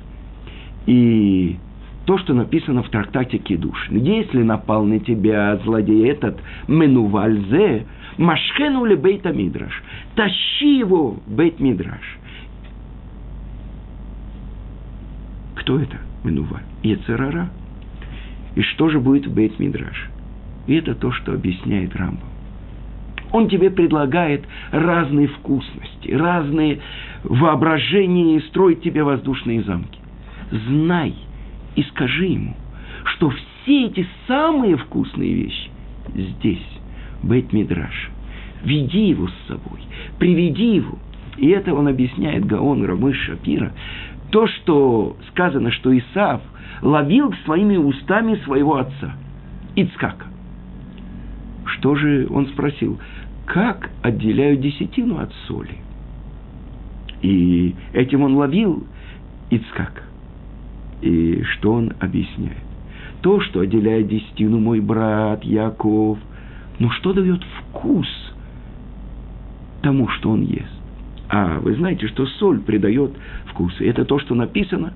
И 0.85 1.57
то, 2.05 2.17
что 2.17 2.33
написано 2.33 2.83
в 2.83 2.89
трактате 2.89 3.37
Кедуш. 3.37 3.89
Если 3.89 4.43
напал 4.43 4.83
на 4.83 4.99
тебя 4.99 5.57
злодей 5.63 6.09
этот 6.09 6.37
Менувальзе, 6.67 7.85
Машхену 8.17 8.85
ли 8.85 8.95
Бейта 8.95 9.31
Мидраш, 9.31 9.81
тащи 10.15 10.77
его 10.77 11.17
Бейт 11.27 11.59
Мидраш. 11.59 12.19
Кто 15.55 15.79
это 15.79 15.97
Менуваль? 16.23 16.63
Ецерара. 16.83 17.49
И 18.55 18.61
что 18.61 18.89
же 18.89 18.99
будет 18.99 19.25
в 19.27 19.33
Бейт 19.33 19.57
Мидраш? 19.59 20.09
И 20.67 20.75
это 20.75 20.95
то, 20.95 21.11
что 21.11 21.33
объясняет 21.33 21.95
Рамбам. 21.95 22.29
Он 23.31 23.49
тебе 23.49 23.71
предлагает 23.71 24.45
разные 24.71 25.27
вкусности, 25.27 26.11
разные 26.11 26.81
воображения 27.23 28.37
и 28.37 28.41
строит 28.41 28.81
тебе 28.83 29.03
воздушные 29.03 29.63
замки. 29.63 29.99
Знай 30.51 31.15
и 31.75 31.83
скажи 31.83 32.25
ему, 32.25 32.55
что 33.05 33.29
все 33.29 33.85
эти 33.87 34.07
самые 34.27 34.77
вкусные 34.77 35.33
вещи 35.33 35.69
здесь, 36.13 36.65
Бейт 37.21 37.53
Мидраш, 37.53 38.11
веди 38.63 39.09
его 39.09 39.27
с 39.27 39.47
собой, 39.47 39.79
приведи 40.19 40.75
его. 40.75 40.97
И 41.37 41.49
это 41.49 41.73
он 41.73 41.87
объясняет 41.87 42.45
Гаон 42.45 42.85
Рамыш 42.85 43.17
Шапира. 43.25 43.73
То, 44.31 44.47
что 44.47 45.17
сказано, 45.29 45.71
что 45.71 45.97
Исаав 45.97 46.41
ловил 46.81 47.33
своими 47.45 47.77
устами 47.77 48.35
своего 48.45 48.77
отца, 48.77 49.13
Ицкака. 49.75 50.27
Что 51.65 51.95
же 51.95 52.27
он 52.29 52.47
спросил? 52.47 52.99
Как 53.45 53.89
отделяют 54.01 54.61
десятину 54.61 55.19
от 55.19 55.31
соли? 55.47 55.77
И 57.21 57.73
этим 57.93 58.23
он 58.23 58.35
ловил 58.35 58.85
Ицкак. 59.49 60.03
И 61.03 61.43
что 61.43 61.73
он 61.73 61.91
объясняет? 61.99 62.63
То, 63.21 63.41
что 63.41 63.59
отделяет 63.59 64.07
десятину 64.07 64.59
мой 64.59 64.79
брат 64.79 65.43
Яков, 65.43 66.17
ну 66.79 66.89
что 66.91 67.11
дает 67.11 67.43
вкус 67.43 68.07
тому, 69.81 70.07
что 70.07 70.31
он 70.31 70.43
ест? 70.43 70.71
А 71.27 71.59
вы 71.59 71.75
знаете, 71.75 72.07
что 72.07 72.25
соль 72.25 72.61
придает 72.61 73.11
вкус. 73.47 73.73
И 73.81 73.85
это 73.85 74.05
то, 74.05 74.17
что 74.19 74.33
написано. 74.33 74.93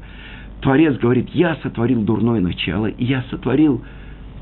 Творец 0.62 0.98
говорит, 0.98 1.30
я 1.34 1.58
сотворил 1.62 2.02
дурное 2.04 2.40
начало, 2.40 2.90
я 2.98 3.24
сотворил 3.30 3.84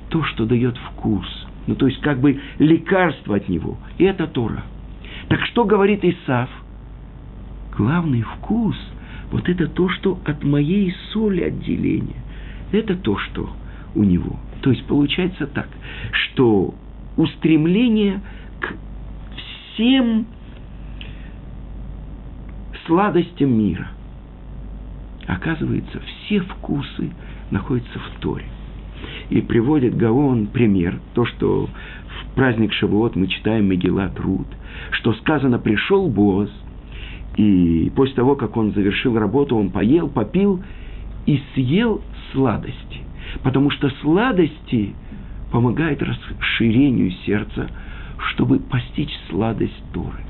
то, 0.10 0.24
что 0.24 0.46
дает 0.46 0.78
вкус. 0.78 1.26
Ну, 1.66 1.76
то 1.76 1.88
есть, 1.88 2.00
как 2.02 2.20
бы 2.20 2.40
лекарство 2.60 3.38
от 3.38 3.50
него. 3.50 3.78
И 3.98 4.04
это 4.04 4.28
Тора. 4.28 4.64
Так 5.30 5.44
что 5.48 5.66
говорит 5.66 6.06
Исав? 6.06 6.50
Главный 7.76 8.22
вкус– 8.22 8.78
вот 9.32 9.50
это 9.50 9.68
то, 9.68 9.90
что 9.90 10.20
от 10.26 10.44
моей 10.44 10.94
соли 11.12 11.42
отделения. 11.42 12.22
Это 12.72 12.96
то, 12.96 13.18
что 13.18 13.50
у 13.96 14.04
него. 14.04 14.40
То 14.62 14.72
есть, 14.72 14.86
получается 14.86 15.48
так, 15.48 15.68
что 16.12 16.74
устремление 17.18 18.22
к 18.60 18.74
всем 19.74 20.26
сладостям 22.86 23.52
мира. 23.58 23.90
Оказывается, 25.28 26.02
все 26.02 26.42
вкусы 26.42 27.12
находятся 27.52 28.00
в 28.00 28.20
Торе. 28.20 28.46
И 29.30 29.42
приводит 29.42 29.98
Гаон 29.98 30.48
пример, 30.48 31.00
то, 31.14 31.26
что 31.26 31.68
в 31.68 32.36
праздник 32.36 32.74
Шавуот 32.74 33.16
мы 33.16 33.28
читаем 33.28 33.66
Мегила 33.66 34.10
Труд, 34.10 34.48
что 34.92 35.14
сказано, 35.14 35.58
пришел 35.58 36.08
босс, 36.10 36.52
и 37.36 37.92
после 37.96 38.16
того, 38.16 38.36
как 38.36 38.56
он 38.58 38.72
завершил 38.72 39.18
работу, 39.18 39.58
он 39.58 39.70
поел, 39.70 40.08
попил 40.08 40.64
и 41.26 41.42
съел 41.54 42.02
сладости. 42.32 43.02
Потому 43.44 43.70
что 43.72 43.90
сладости 44.02 44.96
помогают 45.52 46.02
расширению 46.02 47.12
сердца, 47.26 47.70
чтобы 48.30 48.60
постичь 48.60 49.14
сладость 49.30 49.84
Торы. 49.94 50.24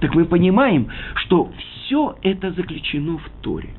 Так 0.00 0.14
мы 0.14 0.24
понимаем, 0.24 0.88
что 1.14 1.50
все 1.56 2.16
это 2.22 2.52
заключено 2.52 3.18
в 3.18 3.28
Торе. 3.42 3.70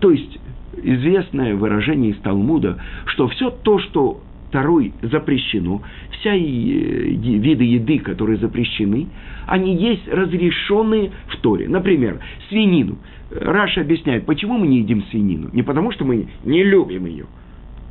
То 0.00 0.10
есть 0.10 0.38
известное 0.82 1.54
выражение 1.54 2.12
из 2.12 2.18
Талмуда, 2.18 2.78
что 3.06 3.28
все 3.28 3.50
то, 3.50 3.78
что 3.78 4.20
Второй 4.50 4.92
запрещено, 5.00 5.80
вся 6.10 6.34
виды 6.34 7.62
еды, 7.64 8.00
которые 8.00 8.36
запрещены, 8.38 9.06
они 9.46 9.76
есть 9.76 10.08
разрешенные 10.08 11.12
в 11.28 11.36
Торе. 11.36 11.68
Например, 11.68 12.18
свинину. 12.48 12.98
Раша 13.30 13.82
объясняет, 13.82 14.26
почему 14.26 14.58
мы 14.58 14.66
не 14.66 14.78
едим 14.78 15.04
свинину. 15.04 15.50
Не 15.52 15.62
потому, 15.62 15.92
что 15.92 16.04
мы 16.04 16.26
не 16.42 16.64
любим 16.64 17.06
ее. 17.06 17.26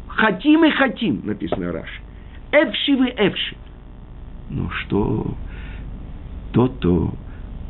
Хотим 0.09 0.65
и 0.65 0.71
хотим, 0.71 1.21
написано 1.23 1.71
Раши. 1.71 2.01
Эвши 2.51 2.97
вы 2.97 3.13
эвши. 3.15 3.55
Ну 4.49 4.69
что, 4.69 5.33
тот, 6.51 6.75
кто 6.79 7.13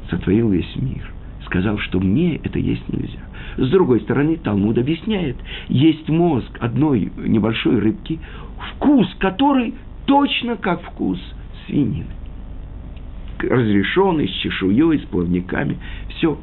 сотворил 0.09 0.49
весь 0.49 0.75
мир, 0.77 1.11
сказал, 1.49 1.79
что 1.79 1.99
мне 1.99 2.35
это 2.37 2.59
есть 2.59 2.87
нельзя. 2.89 3.19
С 3.57 3.69
другой 3.69 4.01
стороны, 4.01 4.37
Талмуд 4.37 4.77
объясняет, 4.77 5.35
есть 5.67 6.07
мозг 6.07 6.55
одной 6.59 7.11
небольшой 7.17 7.79
рыбки, 7.79 8.19
вкус 8.71 9.07
которой 9.19 9.73
точно 10.05 10.57
как 10.57 10.81
вкус 10.83 11.19
свинины. 11.65 12.05
Разрешенный, 13.39 14.27
с 14.27 14.31
чешуей, 14.31 14.99
с 14.99 15.03
плавниками, 15.03 15.77
все. 16.09 16.37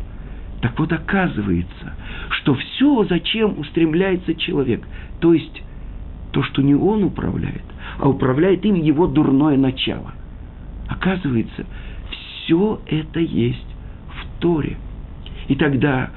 Так 0.60 0.78
вот, 0.78 0.92
оказывается, 0.92 1.94
что 2.30 2.54
все, 2.54 3.04
зачем 3.04 3.58
устремляется 3.58 4.34
человек, 4.34 4.82
то 5.20 5.32
есть 5.32 5.62
то, 6.32 6.42
что 6.42 6.62
не 6.62 6.74
он 6.74 7.04
управляет, 7.04 7.64
а 7.98 8.08
управляет 8.08 8.64
им 8.64 8.74
его 8.74 9.06
дурное 9.06 9.56
начало. 9.56 10.12
Оказывается, 10.88 11.66
все 12.10 12.80
это 12.86 13.20
есть 13.20 13.66
в 14.08 14.40
Торе. 14.40 14.76
И 15.48 15.54
тогда 15.54 16.10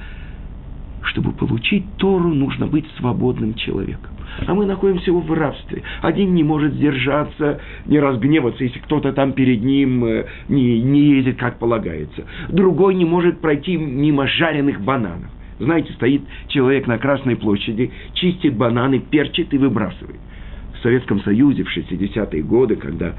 чтобы 1.02 1.32
получить 1.32 1.84
Тору, 1.96 2.28
нужно 2.28 2.66
быть 2.66 2.86
свободным 2.98 3.54
человеком. 3.54 4.10
А 4.46 4.54
мы 4.54 4.66
находимся 4.66 5.12
в 5.12 5.32
рабстве. 5.32 5.82
Один 6.02 6.34
не 6.34 6.44
может 6.44 6.74
сдержаться, 6.74 7.60
не 7.86 7.98
разгневаться, 7.98 8.64
если 8.64 8.78
кто-то 8.78 9.12
там 9.12 9.32
перед 9.32 9.62
ним 9.62 10.04
э, 10.04 10.26
не, 10.48 10.80
не 10.80 11.00
едет, 11.00 11.36
как 11.38 11.58
полагается. 11.58 12.24
Другой 12.48 12.94
не 12.94 13.04
может 13.04 13.40
пройти 13.40 13.76
мимо 13.76 14.26
жареных 14.26 14.80
бананов. 14.80 15.30
Знаете, 15.58 15.92
стоит 15.94 16.22
человек 16.48 16.86
на 16.86 16.98
Красной 16.98 17.36
площади, 17.36 17.90
чистит 18.14 18.56
бананы, 18.56 19.00
перчит 19.00 19.52
и 19.52 19.58
выбрасывает. 19.58 20.20
В 20.78 20.82
Советском 20.82 21.20
Союзе 21.22 21.64
в 21.64 21.76
60-е 21.76 22.42
годы, 22.42 22.76
когда 22.76 23.14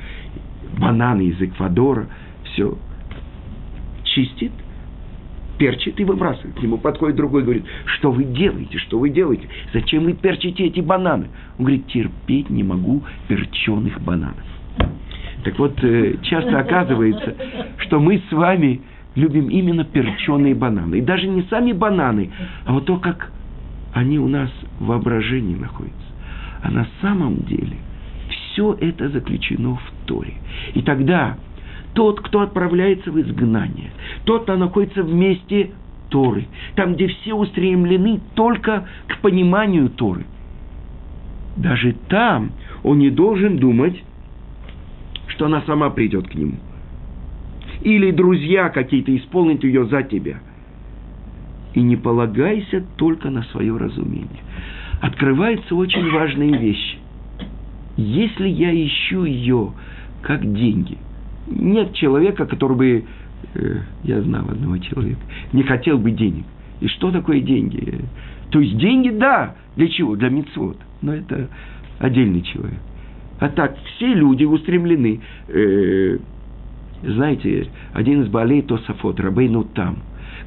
бананы 0.79 1.23
из 1.23 1.41
Эквадора, 1.41 2.07
все 2.45 2.77
чистит, 4.03 4.51
перчит 5.61 5.99
и 5.99 6.03
выбрасывает. 6.03 6.55
К 6.55 6.63
нему 6.63 6.79
подходит 6.79 7.17
другой 7.17 7.41
и 7.41 7.43
говорит, 7.43 7.65
что 7.85 8.11
вы 8.11 8.23
делаете, 8.23 8.79
что 8.79 8.97
вы 8.97 9.11
делаете? 9.11 9.47
Зачем 9.73 10.05
вы 10.05 10.13
перчите 10.13 10.65
эти 10.65 10.79
бананы? 10.79 11.27
Он 11.59 11.65
говорит, 11.65 11.85
терпеть 11.85 12.49
не 12.49 12.63
могу 12.63 13.03
перченых 13.27 14.01
бананов. 14.01 14.43
Так 15.43 15.59
вот, 15.59 15.77
э, 15.83 16.15
часто 16.23 16.57
оказывается, 16.57 17.35
что 17.77 17.99
мы 17.99 18.23
с 18.27 18.31
вами 18.31 18.81
любим 19.13 19.49
именно 19.49 19.83
перченые 19.83 20.55
бананы. 20.55 20.95
И 20.95 21.01
даже 21.01 21.27
не 21.27 21.43
сами 21.43 21.73
бананы, 21.73 22.31
а 22.65 22.73
вот 22.73 22.85
то, 22.85 22.97
как 22.97 23.31
они 23.93 24.17
у 24.17 24.27
нас 24.27 24.49
в 24.79 24.87
воображении 24.87 25.55
находятся. 25.55 25.95
А 26.63 26.71
на 26.71 26.87
самом 27.01 27.35
деле 27.45 27.77
все 28.29 28.75
это 28.81 29.09
заключено 29.09 29.75
в 29.75 30.07
Торе. 30.07 30.33
И 30.73 30.81
тогда 30.81 31.37
тот, 31.93 32.21
кто 32.21 32.41
отправляется 32.41 33.11
в 33.11 33.19
изгнание, 33.19 33.91
тот, 34.25 34.43
кто 34.43 34.55
находится 34.55 35.03
в 35.03 35.13
месте 35.13 35.71
Торы, 36.09 36.47
там, 36.75 36.95
где 36.95 37.07
все 37.07 37.33
устремлены 37.33 38.19
только 38.35 38.87
к 39.07 39.19
пониманию 39.21 39.89
Торы. 39.89 40.25
Даже 41.55 41.93
там 42.09 42.51
он 42.83 42.99
не 42.99 43.09
должен 43.09 43.57
думать, 43.57 44.01
что 45.27 45.45
она 45.45 45.61
сама 45.65 45.89
придет 45.89 46.27
к 46.27 46.35
нему. 46.35 46.55
Или 47.81 48.11
друзья 48.11 48.69
какие-то 48.69 49.15
исполнят 49.15 49.63
ее 49.63 49.85
за 49.85 50.03
тебя. 50.03 50.39
И 51.73 51.81
не 51.81 51.95
полагайся 51.95 52.83
только 52.97 53.29
на 53.29 53.43
свое 53.43 53.75
разумение. 53.75 54.27
Открываются 55.01 55.75
очень 55.75 56.11
важные 56.11 56.57
вещи. 56.57 56.97
Если 57.95 58.47
я 58.47 58.73
ищу 58.73 59.23
ее 59.23 59.71
как 60.21 60.41
деньги– 60.53 60.97
нет 61.47 61.93
человека, 61.93 62.45
который 62.45 62.77
бы, 62.77 63.05
э, 63.53 63.77
я 64.03 64.21
знал 64.21 64.49
одного 64.49 64.77
человека, 64.77 65.21
не 65.53 65.63
хотел 65.63 65.97
бы 65.97 66.11
денег. 66.11 66.45
И 66.79 66.87
что 66.87 67.11
такое 67.11 67.41
деньги? 67.41 68.01
То 68.49 68.59
есть 68.59 68.77
деньги, 68.77 69.09
да, 69.09 69.55
для 69.75 69.87
чего? 69.87 70.15
Для 70.15 70.29
мецвод. 70.29 70.77
Но 71.01 71.13
это 71.13 71.49
отдельный 71.99 72.41
человек. 72.41 72.79
А 73.39 73.49
так, 73.49 73.77
все 73.95 74.13
люди 74.13 74.43
устремлены. 74.43 75.21
Э, 75.47 76.17
знаете, 77.03 77.67
один 77.93 78.21
из 78.21 78.27
болей 78.27 78.61
Тософот, 78.61 79.19
Рабейну 79.19 79.63
там, 79.63 79.97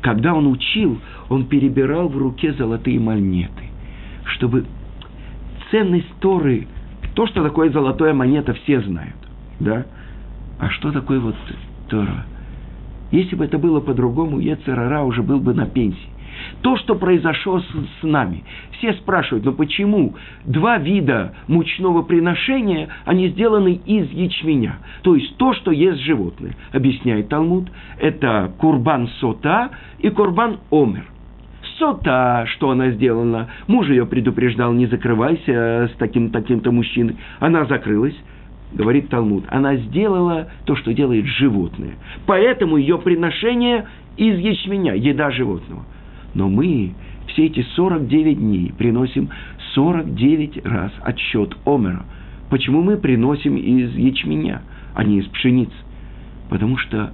когда 0.01 0.35
он 0.35 0.47
учил, 0.47 1.01
он 1.29 1.47
перебирал 1.47 2.09
в 2.09 2.17
руке 2.17 2.53
золотые 2.53 3.01
монеты, 3.01 3.65
чтобы 4.25 4.65
ценность 5.71 6.13
Торы, 6.21 6.69
то, 7.15 7.27
что 7.27 7.43
такое 7.43 7.71
золотая 7.71 8.15
монета, 8.15 8.55
все 8.55 8.81
знают, 8.83 9.17
да, 9.59 9.87
а 10.59 10.71
что 10.71 10.93
такое 10.93 11.21
вот 11.21 11.37
Тора? 11.89 12.27
Если 13.11 13.37
бы 13.37 13.45
это 13.45 13.59
было 13.59 13.81
по-другому, 13.81 14.41
Ецерара 14.41 15.03
уже 15.03 15.23
был 15.23 15.39
бы 15.39 15.55
на 15.55 15.67
пенсии. 15.67 16.09
То, 16.63 16.77
что 16.77 16.95
произошло 16.95 17.61
с, 17.61 17.65
с 18.01 18.03
нами. 18.03 18.43
Все 18.73 18.93
спрашивают, 18.95 19.45
«Ну 19.45 19.53
почему 19.53 20.15
два 20.45 20.79
вида 20.79 21.35
мучного 21.47 22.03
приношения, 22.03 22.89
они 23.05 23.29
сделаны 23.29 23.81
из 23.87 24.11
ячменя? 24.11 24.79
То 25.03 25.15
есть 25.15 25.37
то, 25.37 25.53
что 25.55 25.71
ест 25.71 26.01
животное. 26.01 26.57
Объясняет 26.73 27.29
Талмуд, 27.29 27.71
это 27.99 28.53
курбан 28.59 29.09
сота 29.21 29.71
и 29.99 30.09
курбан 30.11 30.59
омер. 30.71 31.05
Сота, 31.79 32.47
что 32.49 32.71
она 32.71 32.91
сделана, 32.91 33.49
муж 33.67 33.89
ее 33.89 34.07
предупреждал, 34.07 34.73
не 34.73 34.87
закрывайся 34.87 35.91
с 35.93 35.97
таким-таким-то 35.99 36.71
мужчиной. 36.71 37.17
Она 37.41 37.65
закрылась 37.65 38.17
говорит 38.75 39.09
Талмуд, 39.09 39.45
она 39.49 39.77
сделала 39.77 40.49
то, 40.65 40.77
что 40.77 40.93
делает 40.93 41.27
животное. 41.27 41.95
Поэтому 42.27 42.77
ее 42.77 42.99
приношение 42.99 43.87
из 44.17 44.39
ячменя, 44.39 44.95
еда 44.95 45.31
животного. 45.31 45.85
Но 46.35 46.49
мы 46.49 46.95
все 47.29 47.47
эти 47.47 47.63
49 47.75 48.39
дней 48.39 48.73
приносим 48.77 49.31
49 49.75 50.65
раз 50.67 50.93
отсчет 51.03 51.57
Омера. 51.65 52.05
Почему 52.51 52.83
мы 52.83 52.97
приносим 52.97 53.57
из 53.57 53.95
ячменя, 53.97 54.63
а 54.95 55.05
не 55.05 55.19
из 55.19 55.27
пшеницы? 55.27 55.75
Потому 56.51 56.77
что 56.77 57.13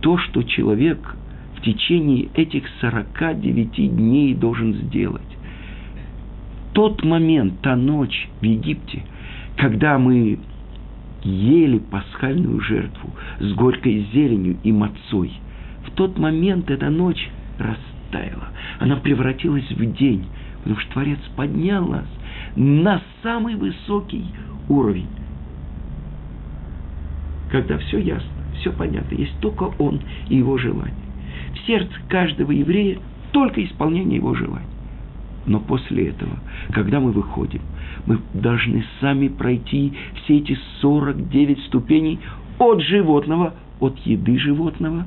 то, 0.00 0.18
что 0.18 0.42
человек 0.42 1.16
в 1.56 1.62
течение 1.62 2.28
этих 2.34 2.64
49 2.80 3.96
дней 3.96 4.34
должен 4.34 4.74
сделать, 4.74 5.22
тот 6.72 7.02
момент, 7.02 7.60
та 7.62 7.74
ночь 7.74 8.28
в 8.40 8.44
Египте, 8.44 9.02
когда 9.56 9.98
мы 9.98 10.38
ели 11.22 11.78
пасхальную 11.78 12.60
жертву 12.60 13.10
с 13.40 13.52
горькой 13.52 14.06
зеленью 14.12 14.58
и 14.62 14.72
мацой, 14.72 15.32
в 15.86 15.90
тот 15.92 16.18
момент 16.18 16.70
эта 16.70 16.90
ночь 16.90 17.28
растаяла. 17.58 18.48
Она 18.78 18.96
превратилась 18.96 19.68
в 19.70 19.92
день, 19.94 20.26
потому 20.58 20.78
что 20.80 20.92
Творец 20.92 21.18
поднял 21.36 21.86
нас 21.86 22.06
на 22.56 23.02
самый 23.22 23.56
высокий 23.56 24.26
уровень. 24.68 25.08
Когда 27.50 27.78
все 27.78 27.98
ясно, 27.98 28.28
все 28.60 28.72
понятно, 28.72 29.14
есть 29.14 29.38
только 29.40 29.64
Он 29.78 30.00
и 30.28 30.36
Его 30.36 30.58
желание. 30.58 30.94
В 31.54 31.66
сердце 31.66 31.94
каждого 32.08 32.52
еврея 32.52 32.98
только 33.32 33.64
исполнение 33.64 34.16
Его 34.16 34.34
желаний. 34.34 34.66
Но 35.46 35.60
после 35.60 36.08
этого, 36.08 36.38
когда 36.72 37.00
мы 37.00 37.10
выходим, 37.10 37.62
мы 38.08 38.18
должны 38.32 38.84
сами 39.00 39.28
пройти 39.28 39.92
все 40.16 40.38
эти 40.38 40.58
49 40.80 41.64
ступеней 41.66 42.18
от 42.58 42.80
животного, 42.80 43.52
от 43.80 43.98
еды 43.98 44.38
животного, 44.38 45.06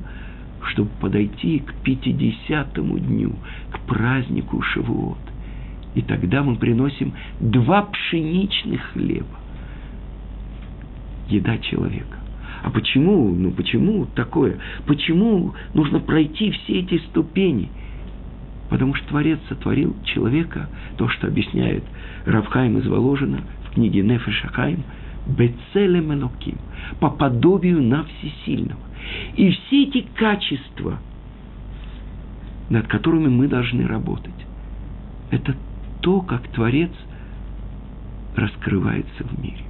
чтобы 0.70 0.88
подойти 1.00 1.58
к 1.58 1.74
50-му 1.84 2.98
дню, 3.00 3.32
к 3.72 3.80
празднику 3.80 4.62
Шавуот. 4.62 5.18
И 5.96 6.02
тогда 6.02 6.44
мы 6.44 6.54
приносим 6.54 7.12
два 7.40 7.82
пшеничных 7.82 8.80
хлеба. 8.92 9.26
Еда 11.28 11.58
человека. 11.58 12.18
А 12.62 12.70
почему, 12.70 13.34
ну 13.34 13.50
почему 13.50 14.06
такое? 14.14 14.58
Почему 14.86 15.54
нужно 15.74 15.98
пройти 15.98 16.52
все 16.52 16.78
эти 16.78 16.98
ступени– 17.08 17.68
Потому 18.72 18.94
что 18.94 19.06
Творец 19.08 19.38
сотворил 19.50 19.94
человека, 20.02 20.66
то, 20.96 21.06
что 21.06 21.26
объясняет 21.26 21.84
Равхайм 22.24 22.78
из 22.78 22.86
Воложина 22.86 23.42
в 23.66 23.74
книге 23.74 24.00
Нефеш 24.00 24.46
Ахайм, 24.46 24.82
Бецелем 25.26 26.14
Элоким, 26.14 26.56
по 26.98 27.10
подобию 27.10 27.82
на 27.82 28.04
всесильного. 28.04 28.80
И 29.36 29.50
все 29.50 29.82
эти 29.82 30.06
качества, 30.14 30.98
над 32.70 32.86
которыми 32.86 33.28
мы 33.28 33.46
должны 33.46 33.86
работать, 33.86 34.32
это 35.30 35.54
то, 36.00 36.22
как 36.22 36.48
Творец 36.48 36.92
раскрывается 38.34 39.22
в 39.22 39.38
мире. 39.38 39.64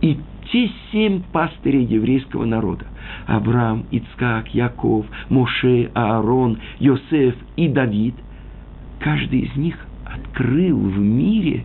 И 0.00 0.18
те 0.52 0.70
семь 0.90 1.22
пастырей 1.32 1.84
еврейского 1.84 2.44
народа– 2.44 2.86
Авраам, 3.26 3.84
Ицкак, 3.90 4.54
Яков, 4.54 5.06
Моше, 5.28 5.90
Аарон, 5.94 6.58
Йосеф 6.78 7.34
и 7.56 7.68
Давид– 7.68 8.14
каждый 9.00 9.40
из 9.40 9.56
них 9.56 9.76
открыл 10.04 10.78
в 10.78 10.98
мире 10.98 11.64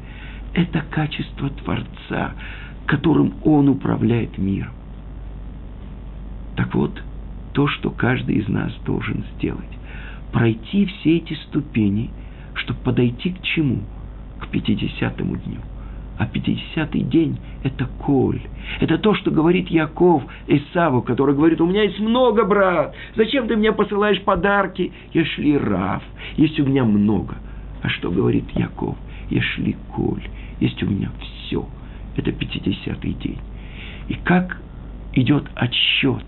это 0.54 0.84
качество 0.90 1.50
Творца, 1.50 2.34
которым 2.86 3.34
он 3.44 3.70
управляет 3.70 4.38
миром. 4.38 4.74
Так 6.56 6.76
вот, 6.76 7.02
то, 7.54 7.68
что 7.68 7.90
каждый 7.90 8.36
из 8.36 8.48
нас 8.48 8.74
должен 8.86 9.24
сделать– 9.36 9.64
пройти 10.32 10.88
все 10.88 11.18
эти 11.18 11.34
ступени, 11.48 12.10
чтобы 12.56 12.80
подойти 12.80 13.32
к 13.32 13.42
чему? 13.44 13.84
К 14.40 14.48
50-му 14.48 15.36
дню– 15.38 15.60
а 16.18 16.26
50-й 16.26 17.02
день– 17.02 17.38
это 17.64 17.88
коль. 18.06 18.42
Это 18.80 18.98
то, 18.98 19.16
что 19.16 19.32
говорит 19.32 19.70
Яков 19.70 20.24
Исаву, 20.48 21.02
который 21.02 21.36
говорит, 21.36 21.60
у 21.60 21.66
меня 21.66 21.84
есть 21.84 22.00
много, 22.00 22.46
брат, 22.46 22.96
зачем 23.16 23.48
ты 23.48 23.56
мне 23.56 23.72
посылаешь 23.72 24.22
подарки? 24.22 24.92
Я 25.14 25.26
шли 25.26 25.58
рав, 25.58 26.04
есть 26.38 26.60
у 26.60 26.66
меня 26.66 26.84
много. 26.84 27.36
А 27.82 27.90
что 27.90 28.12
говорит 28.12 28.46
Яков? 28.52 28.96
Я 29.30 29.42
шли 29.42 29.76
коль, 29.96 30.24
есть 30.60 30.82
у 30.84 30.86
меня 30.88 31.12
все. 31.20 31.68
Это 32.16 32.30
50-й 32.30 33.14
день. 33.14 33.40
И 34.08 34.14
как 34.14 34.58
идет 35.14 35.46
отсчет, 35.56 36.24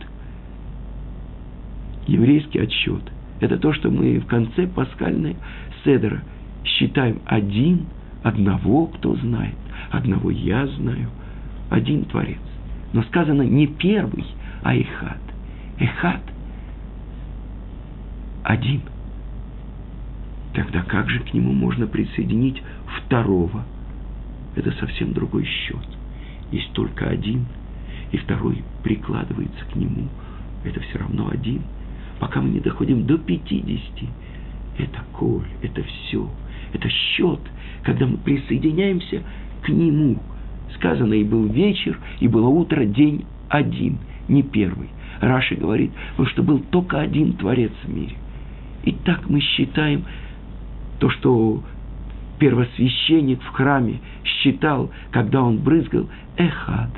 еврейский 2.08 2.60
отсчет, 2.60 3.04
это 3.40 3.58
то, 3.58 3.74
что 3.74 3.90
мы 3.90 4.20
в 4.20 4.26
конце 4.26 4.66
пасхальной 4.68 5.36
седера 5.84 6.22
считаем 6.64 7.22
один, 7.26 7.86
одного, 8.26 8.88
кто 8.88 9.16
знает 9.16 9.56
одного 9.92 10.32
я 10.32 10.66
знаю, 10.66 11.10
один 11.70 12.06
Творец. 12.06 12.40
Но 12.92 13.04
сказано 13.04 13.44
не 13.44 13.68
первый, 13.68 14.26
а 14.64 14.76
Эхад. 14.76 15.22
Эхад 15.78 16.22
один. 18.44 18.82
Тогда 20.54 20.82
как 20.84 21.10
же 21.10 21.20
к 21.20 21.34
нему 21.34 21.52
можно 21.52 21.86
присоединить 21.86 22.62
второго? 22.98 23.64
Это 24.56 24.72
совсем 24.72 25.14
другой 25.14 25.46
счет. 25.46 25.86
Есть 26.52 26.72
только 26.74 27.08
один, 27.08 27.46
и 28.12 28.18
второй 28.18 28.64
прикладывается 28.84 29.66
к 29.72 29.76
нему. 29.76 30.08
Это 30.64 30.80
все 30.80 30.98
равно 31.00 31.30
один. 31.30 31.62
Пока 32.20 32.42
мы 32.42 32.50
не 32.50 32.60
доходим 32.60 33.06
до 33.06 33.18
пятидесяти, 33.18 34.08
это 34.78 35.04
коль, 35.12 35.46
это 35.62 35.84
все. 35.84 36.30
Это 36.76 36.90
счет, 36.90 37.40
когда 37.84 38.06
мы 38.06 38.18
присоединяемся 38.18 39.24
к 39.64 39.70
нему. 39.70 40.18
Сказано, 40.76 41.14
и 41.14 41.24
был 41.24 41.46
вечер, 41.46 41.98
и 42.20 42.28
было 42.28 42.50
утро, 42.50 42.84
день 42.84 43.24
один, 43.48 43.98
не 44.28 44.44
первый. 44.44 44.90
Раши 45.22 45.56
говорит, 45.56 45.92
потому 46.12 46.28
что 46.28 46.44
был 46.44 46.60
только 46.60 47.00
один 47.00 47.34
Творец 47.34 47.72
в 47.86 47.90
мире. 47.90 48.18
И 48.84 48.92
так 48.92 49.30
мы 49.30 49.40
считаем 49.40 50.04
то, 51.00 51.10
что 51.10 51.64
первосвященник 52.40 53.42
в 53.42 53.48
храме 53.52 54.02
считал, 54.26 54.92
когда 55.12 55.44
он 55.44 55.60
брызгал 55.60 56.10
«эхад», 56.36 56.90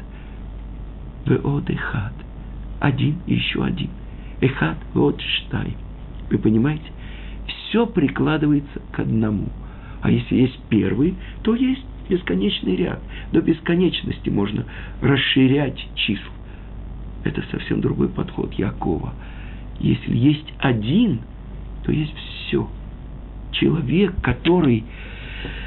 «веод 1.28 1.70
эхад», 1.70 2.14
один 2.80 3.18
и 3.28 3.36
еще 3.36 3.64
один, 3.64 3.92
«эхад, 4.42 4.78
веод 4.96 5.22
штай». 5.22 5.78
Вы 6.32 6.40
понимаете? 6.40 6.92
Все 7.46 7.86
прикладывается 7.86 8.82
к 8.92 9.00
одному. 9.00 9.50
А 10.02 10.12
если 10.12 10.36
есть 10.36 10.60
первый, 10.70 11.16
то 11.44 11.56
есть 11.56 11.86
бесконечный 12.10 12.76
ряд. 12.76 13.00
До 13.32 13.42
бесконечности 13.42 14.30
можно 14.30 14.66
расширять 15.02 15.78
числа. 15.96 16.34
Это 17.24 17.44
совсем 17.52 17.82
другой 17.82 18.10
подход 18.10 18.54
Якова. 18.54 19.14
Если 19.80 20.16
есть 20.16 20.54
один, 20.60 21.20
то 21.84 21.92
есть 21.92 22.16
все. 22.16 22.68
Человек, 23.52 24.14
который, 24.22 24.86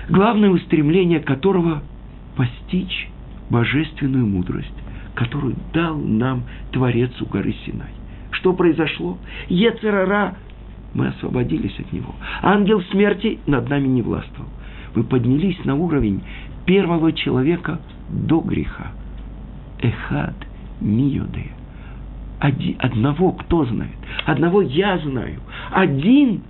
главное 0.09 0.51
устремление 0.51 1.21
которого 1.21 1.83
постичь 2.37 3.09
божественную 3.51 4.27
мудрость, 4.27 4.73
которую 5.15 5.57
дал 5.75 5.99
нам 5.99 6.45
Творец 6.73 7.11
у 7.21 7.27
горы 7.27 7.55
Синай. 7.67 7.91
Что 8.31 8.53
произошло? 8.53 9.19
Ецерара, 9.49 10.37
мы 10.95 11.09
освободились 11.09 11.79
от 11.79 11.93
него. 11.93 12.15
Ангел 12.43 12.83
смерти 12.91 13.39
над 13.47 13.69
нами 13.69 13.89
не 13.89 14.03
властвовал. 14.03 14.49
Вы 14.95 15.05
поднялись 15.05 15.65
на 15.65 15.75
уровень 15.77 16.23
первого 16.67 17.13
человека 17.13 17.81
до 18.09 18.41
греха. 18.41 18.89
Эхад 19.79 20.35
миюде. 20.81 21.51
Одного 22.79 23.33
кто 23.33 23.67
знает? 23.67 23.97
Одного 24.25 24.63
я 24.63 24.99
знаю. 24.99 25.41
Один 25.71 26.43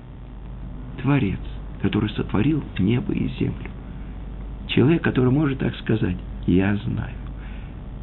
Творец, 1.03 1.40
который 1.83 2.11
сотворил 2.11 2.62
небо 2.79 3.12
и 3.12 3.29
землю. 3.38 3.70
Человек, 4.68 5.03
который 5.03 5.33
может 5.33 5.59
так 5.59 5.74
сказать, 5.76 6.16
я 6.46 6.76
знаю. 6.76 7.14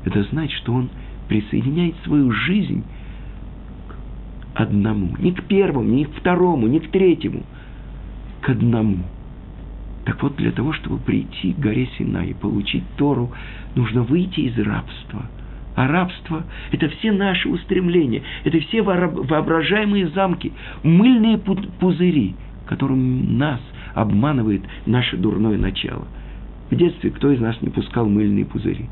Это 0.03 0.23
значит, 0.23 0.57
что 0.59 0.73
он 0.73 0.89
присоединяет 1.27 1.95
свою 2.03 2.31
жизнь 2.31 2.83
одному. 4.61 5.15
Не 5.19 5.31
к 5.31 5.43
первому, 5.43 5.87
не 5.89 6.05
к 6.05 6.15
второму, 6.15 6.67
не 6.67 6.79
к 6.79 6.89
третьему. 6.89 7.43
К 8.41 8.49
одному– 8.49 8.97
так 10.07 10.23
вот, 10.23 10.37
для 10.37 10.53
того, 10.53 10.71
чтобы 10.71 10.99
прийти 10.99 11.51
к 11.51 11.59
горе 11.59 11.89
Сина 11.97 12.19
и 12.19 12.33
получить 12.33 12.85
Тору, 12.95 13.29
нужно 13.75 14.03
выйти 14.03 14.39
из 14.39 14.57
рабства. 14.57 15.25
А 15.75 15.85
рабство– 15.85 16.45
это 16.71 16.87
все 16.87 17.11
наши 17.11 17.49
устремления, 17.49 18.23
это 18.45 18.57
все 18.61 18.83
воображаемые 18.83 20.07
замки, 20.07 20.53
мыльные 20.81 21.37
пузыри, 21.37 22.35
которым 22.67 23.37
нас 23.37 23.59
обманывает 23.95 24.61
наше 24.85 25.17
дурное 25.17 25.57
начало. 25.57 26.07
В 26.71 26.75
детстве 26.77 27.09
кто 27.09 27.29
из 27.29 27.41
нас 27.41 27.61
не 27.61 27.69
пускал 27.69 28.07
мыльные 28.07 28.45
пузыри? 28.45 28.85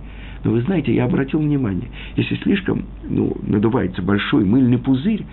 Но 0.43 0.51
вы 0.51 0.63
знаете, 0.63 0.93
я 0.93 1.06
обратил 1.06 1.39
внимание, 1.39 1.88
если 2.17 2.36
слишком 2.36 2.84
ну, 3.08 3.38
надувается 3.41 4.01
большой 4.01 4.43
мыльный 4.43 4.80
пузырь, 4.80 5.23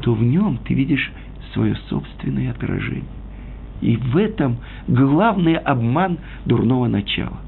то 0.00 0.14
в 0.14 0.22
нем 0.22 0.58
ты 0.64 0.74
видишь 0.74 1.12
свое 1.52 1.74
собственное 1.88 2.50
отражение. 2.50 3.04
И 3.80 3.96
в 3.96 4.16
этом 4.16 4.56
главный 4.88 5.56
обман 5.56 6.18
дурного 6.44 6.86
начала. 6.86 7.38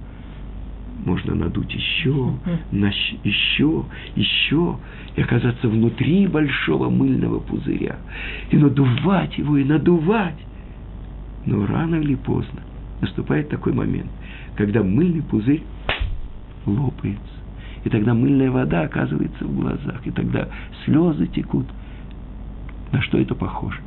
Можно 1.05 1.35
надуть 1.35 1.73
еще, 1.73 2.35
еще, 3.25 3.85
еще, 4.15 4.77
и 5.17 5.23
оказаться 5.23 5.69
внутри 5.69 6.27
большого 6.27 6.91
мыльного 6.91 7.39
пузыря. 7.39 7.97
И 8.51 8.57
надувать 8.57 9.39
его, 9.39 9.57
и 9.57 9.65
надувать. 9.65 10.39
Но 11.47 11.65
рано 11.67 11.97
или 11.97 12.15
поздно 12.17 12.61
наступает 13.01 13.49
такой 13.49 13.73
момент, 13.73 14.11
когда 14.57 14.83
мыльный 14.83 15.23
пузырь 15.23 15.63
лопается. 16.67 17.23
И 17.85 17.89
тогда 17.89 18.13
мыльная 18.13 18.51
вода 18.51 18.83
оказывается 18.83 19.45
в 19.45 19.55
глазах, 19.55 20.05
и 20.05 20.11
тогда 20.11 20.49
слезы 20.85 21.27
текут. 21.29 21.67
На 22.93 23.03
что 23.03 23.19
это 23.19 23.35
похоже? 23.35 23.81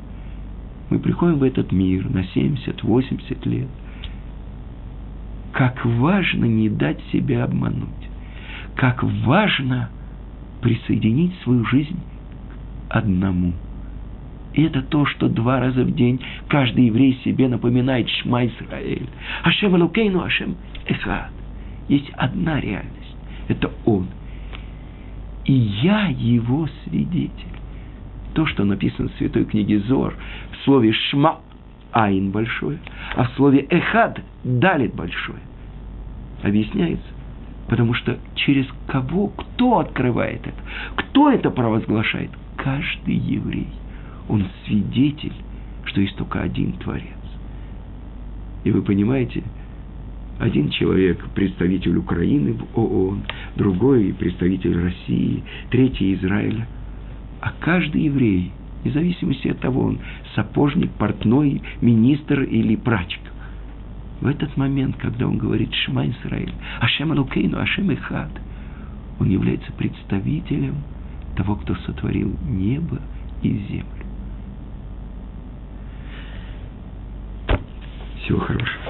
Мы 0.89 0.99
приходим 0.99 1.39
в 1.39 1.43
этот 1.43 1.71
мир 1.71 2.09
на 2.09 2.19
70-80 2.19 3.49
лет. 3.49 3.67
Как 5.53 5.85
важно 5.85 6.45
не 6.45 6.69
дать 6.69 6.99
себя 7.11 7.43
обмануть. 7.45 7.89
Как 8.75 9.03
важно 9.03 9.89
присоединить 10.61 11.33
свою 11.43 11.65
жизнь 11.65 11.99
к 12.89 12.95
одному. 12.95 13.53
И 14.53 14.63
это 14.63 14.81
то, 14.81 15.05
что 15.05 15.29
два 15.29 15.59
раза 15.59 15.83
в 15.83 15.95
день 15.95 16.19
каждый 16.47 16.87
еврей 16.87 17.19
себе 17.23 17.47
напоминает 17.47 18.09
Шма 18.09 18.45
Исраэль. 18.45 19.07
Ашем 19.43 19.75
Элокейну, 19.75 20.21
Ашем 20.21 20.55
Эхад. 20.87 21.31
Есть 21.87 22.09
одна 22.17 22.59
реальность. 22.59 23.15
Это 23.47 23.71
Он. 23.85 24.07
И 25.45 25.53
я 25.53 26.07
его 26.07 26.67
свидетель. 26.83 27.50
То, 28.33 28.45
что 28.45 28.63
написано 28.63 29.09
в 29.09 29.17
Святой 29.17 29.45
книге 29.45 29.79
Зор, 29.79 30.15
в 30.51 30.63
слове 30.63 30.93
«шма»– 30.93 31.39
«айн» 31.91 32.31
большое, 32.31 32.79
а 33.15 33.25
в 33.25 33.31
слове 33.35 33.65
«эхад»– 33.69 34.21
«далит» 34.43 34.95
большое. 34.95 35.39
Объясняется, 36.41 37.07
потому 37.67 37.93
что 37.93 38.17
через 38.35 38.65
кого, 38.87 39.27
кто 39.27 39.79
открывает 39.79 40.41
это, 40.47 40.57
кто 40.95 41.29
это 41.29 41.51
провозглашает? 41.51 42.31
Каждый 42.55 43.15
еврей. 43.15 43.67
Он 44.29 44.45
свидетель, 44.65 45.33
что 45.85 45.99
есть 45.99 46.15
только 46.15 46.41
один 46.41 46.73
Творец. 46.73 47.05
И 48.63 48.71
вы 48.71 48.81
понимаете, 48.81 49.43
один 50.39 50.69
человек– 50.69 51.23
представитель 51.35 51.97
Украины 51.97 52.53
в 52.53 52.79
ООН, 52.79 53.23
другой– 53.55 54.13
представитель 54.19 54.81
России, 54.81 55.43
третий– 55.69 56.13
Израиля. 56.15 56.67
А 57.41 57.53
каждый 57.59 58.03
еврей, 58.03 58.51
вне 58.83 58.93
зависимости 58.93 59.47
от 59.47 59.59
того, 59.59 59.85
он 59.85 59.99
сапожник, 60.35 60.91
портной, 60.91 61.61
министр 61.81 62.43
или 62.43 62.75
прачек, 62.75 63.19
в 64.21 64.27
этот 64.27 64.55
момент, 64.55 64.95
когда 64.97 65.27
он 65.27 65.37
говорит 65.37 65.73
«Шма 65.73 66.07
Исраиль», 66.07 66.53
«Ашем 66.79 67.11
Алукейну», 67.11 67.59
«Ашем 67.59 67.91
Ихад», 67.91 68.29
он 69.19 69.29
является 69.29 69.71
представителем 69.73 70.75
того, 71.35 71.55
кто 71.55 71.75
сотворил 71.75 72.35
небо 72.47 72.99
и 73.41 73.49
землю. 73.49 74.05
Всего 78.23 78.39
хорошего. 78.39 78.83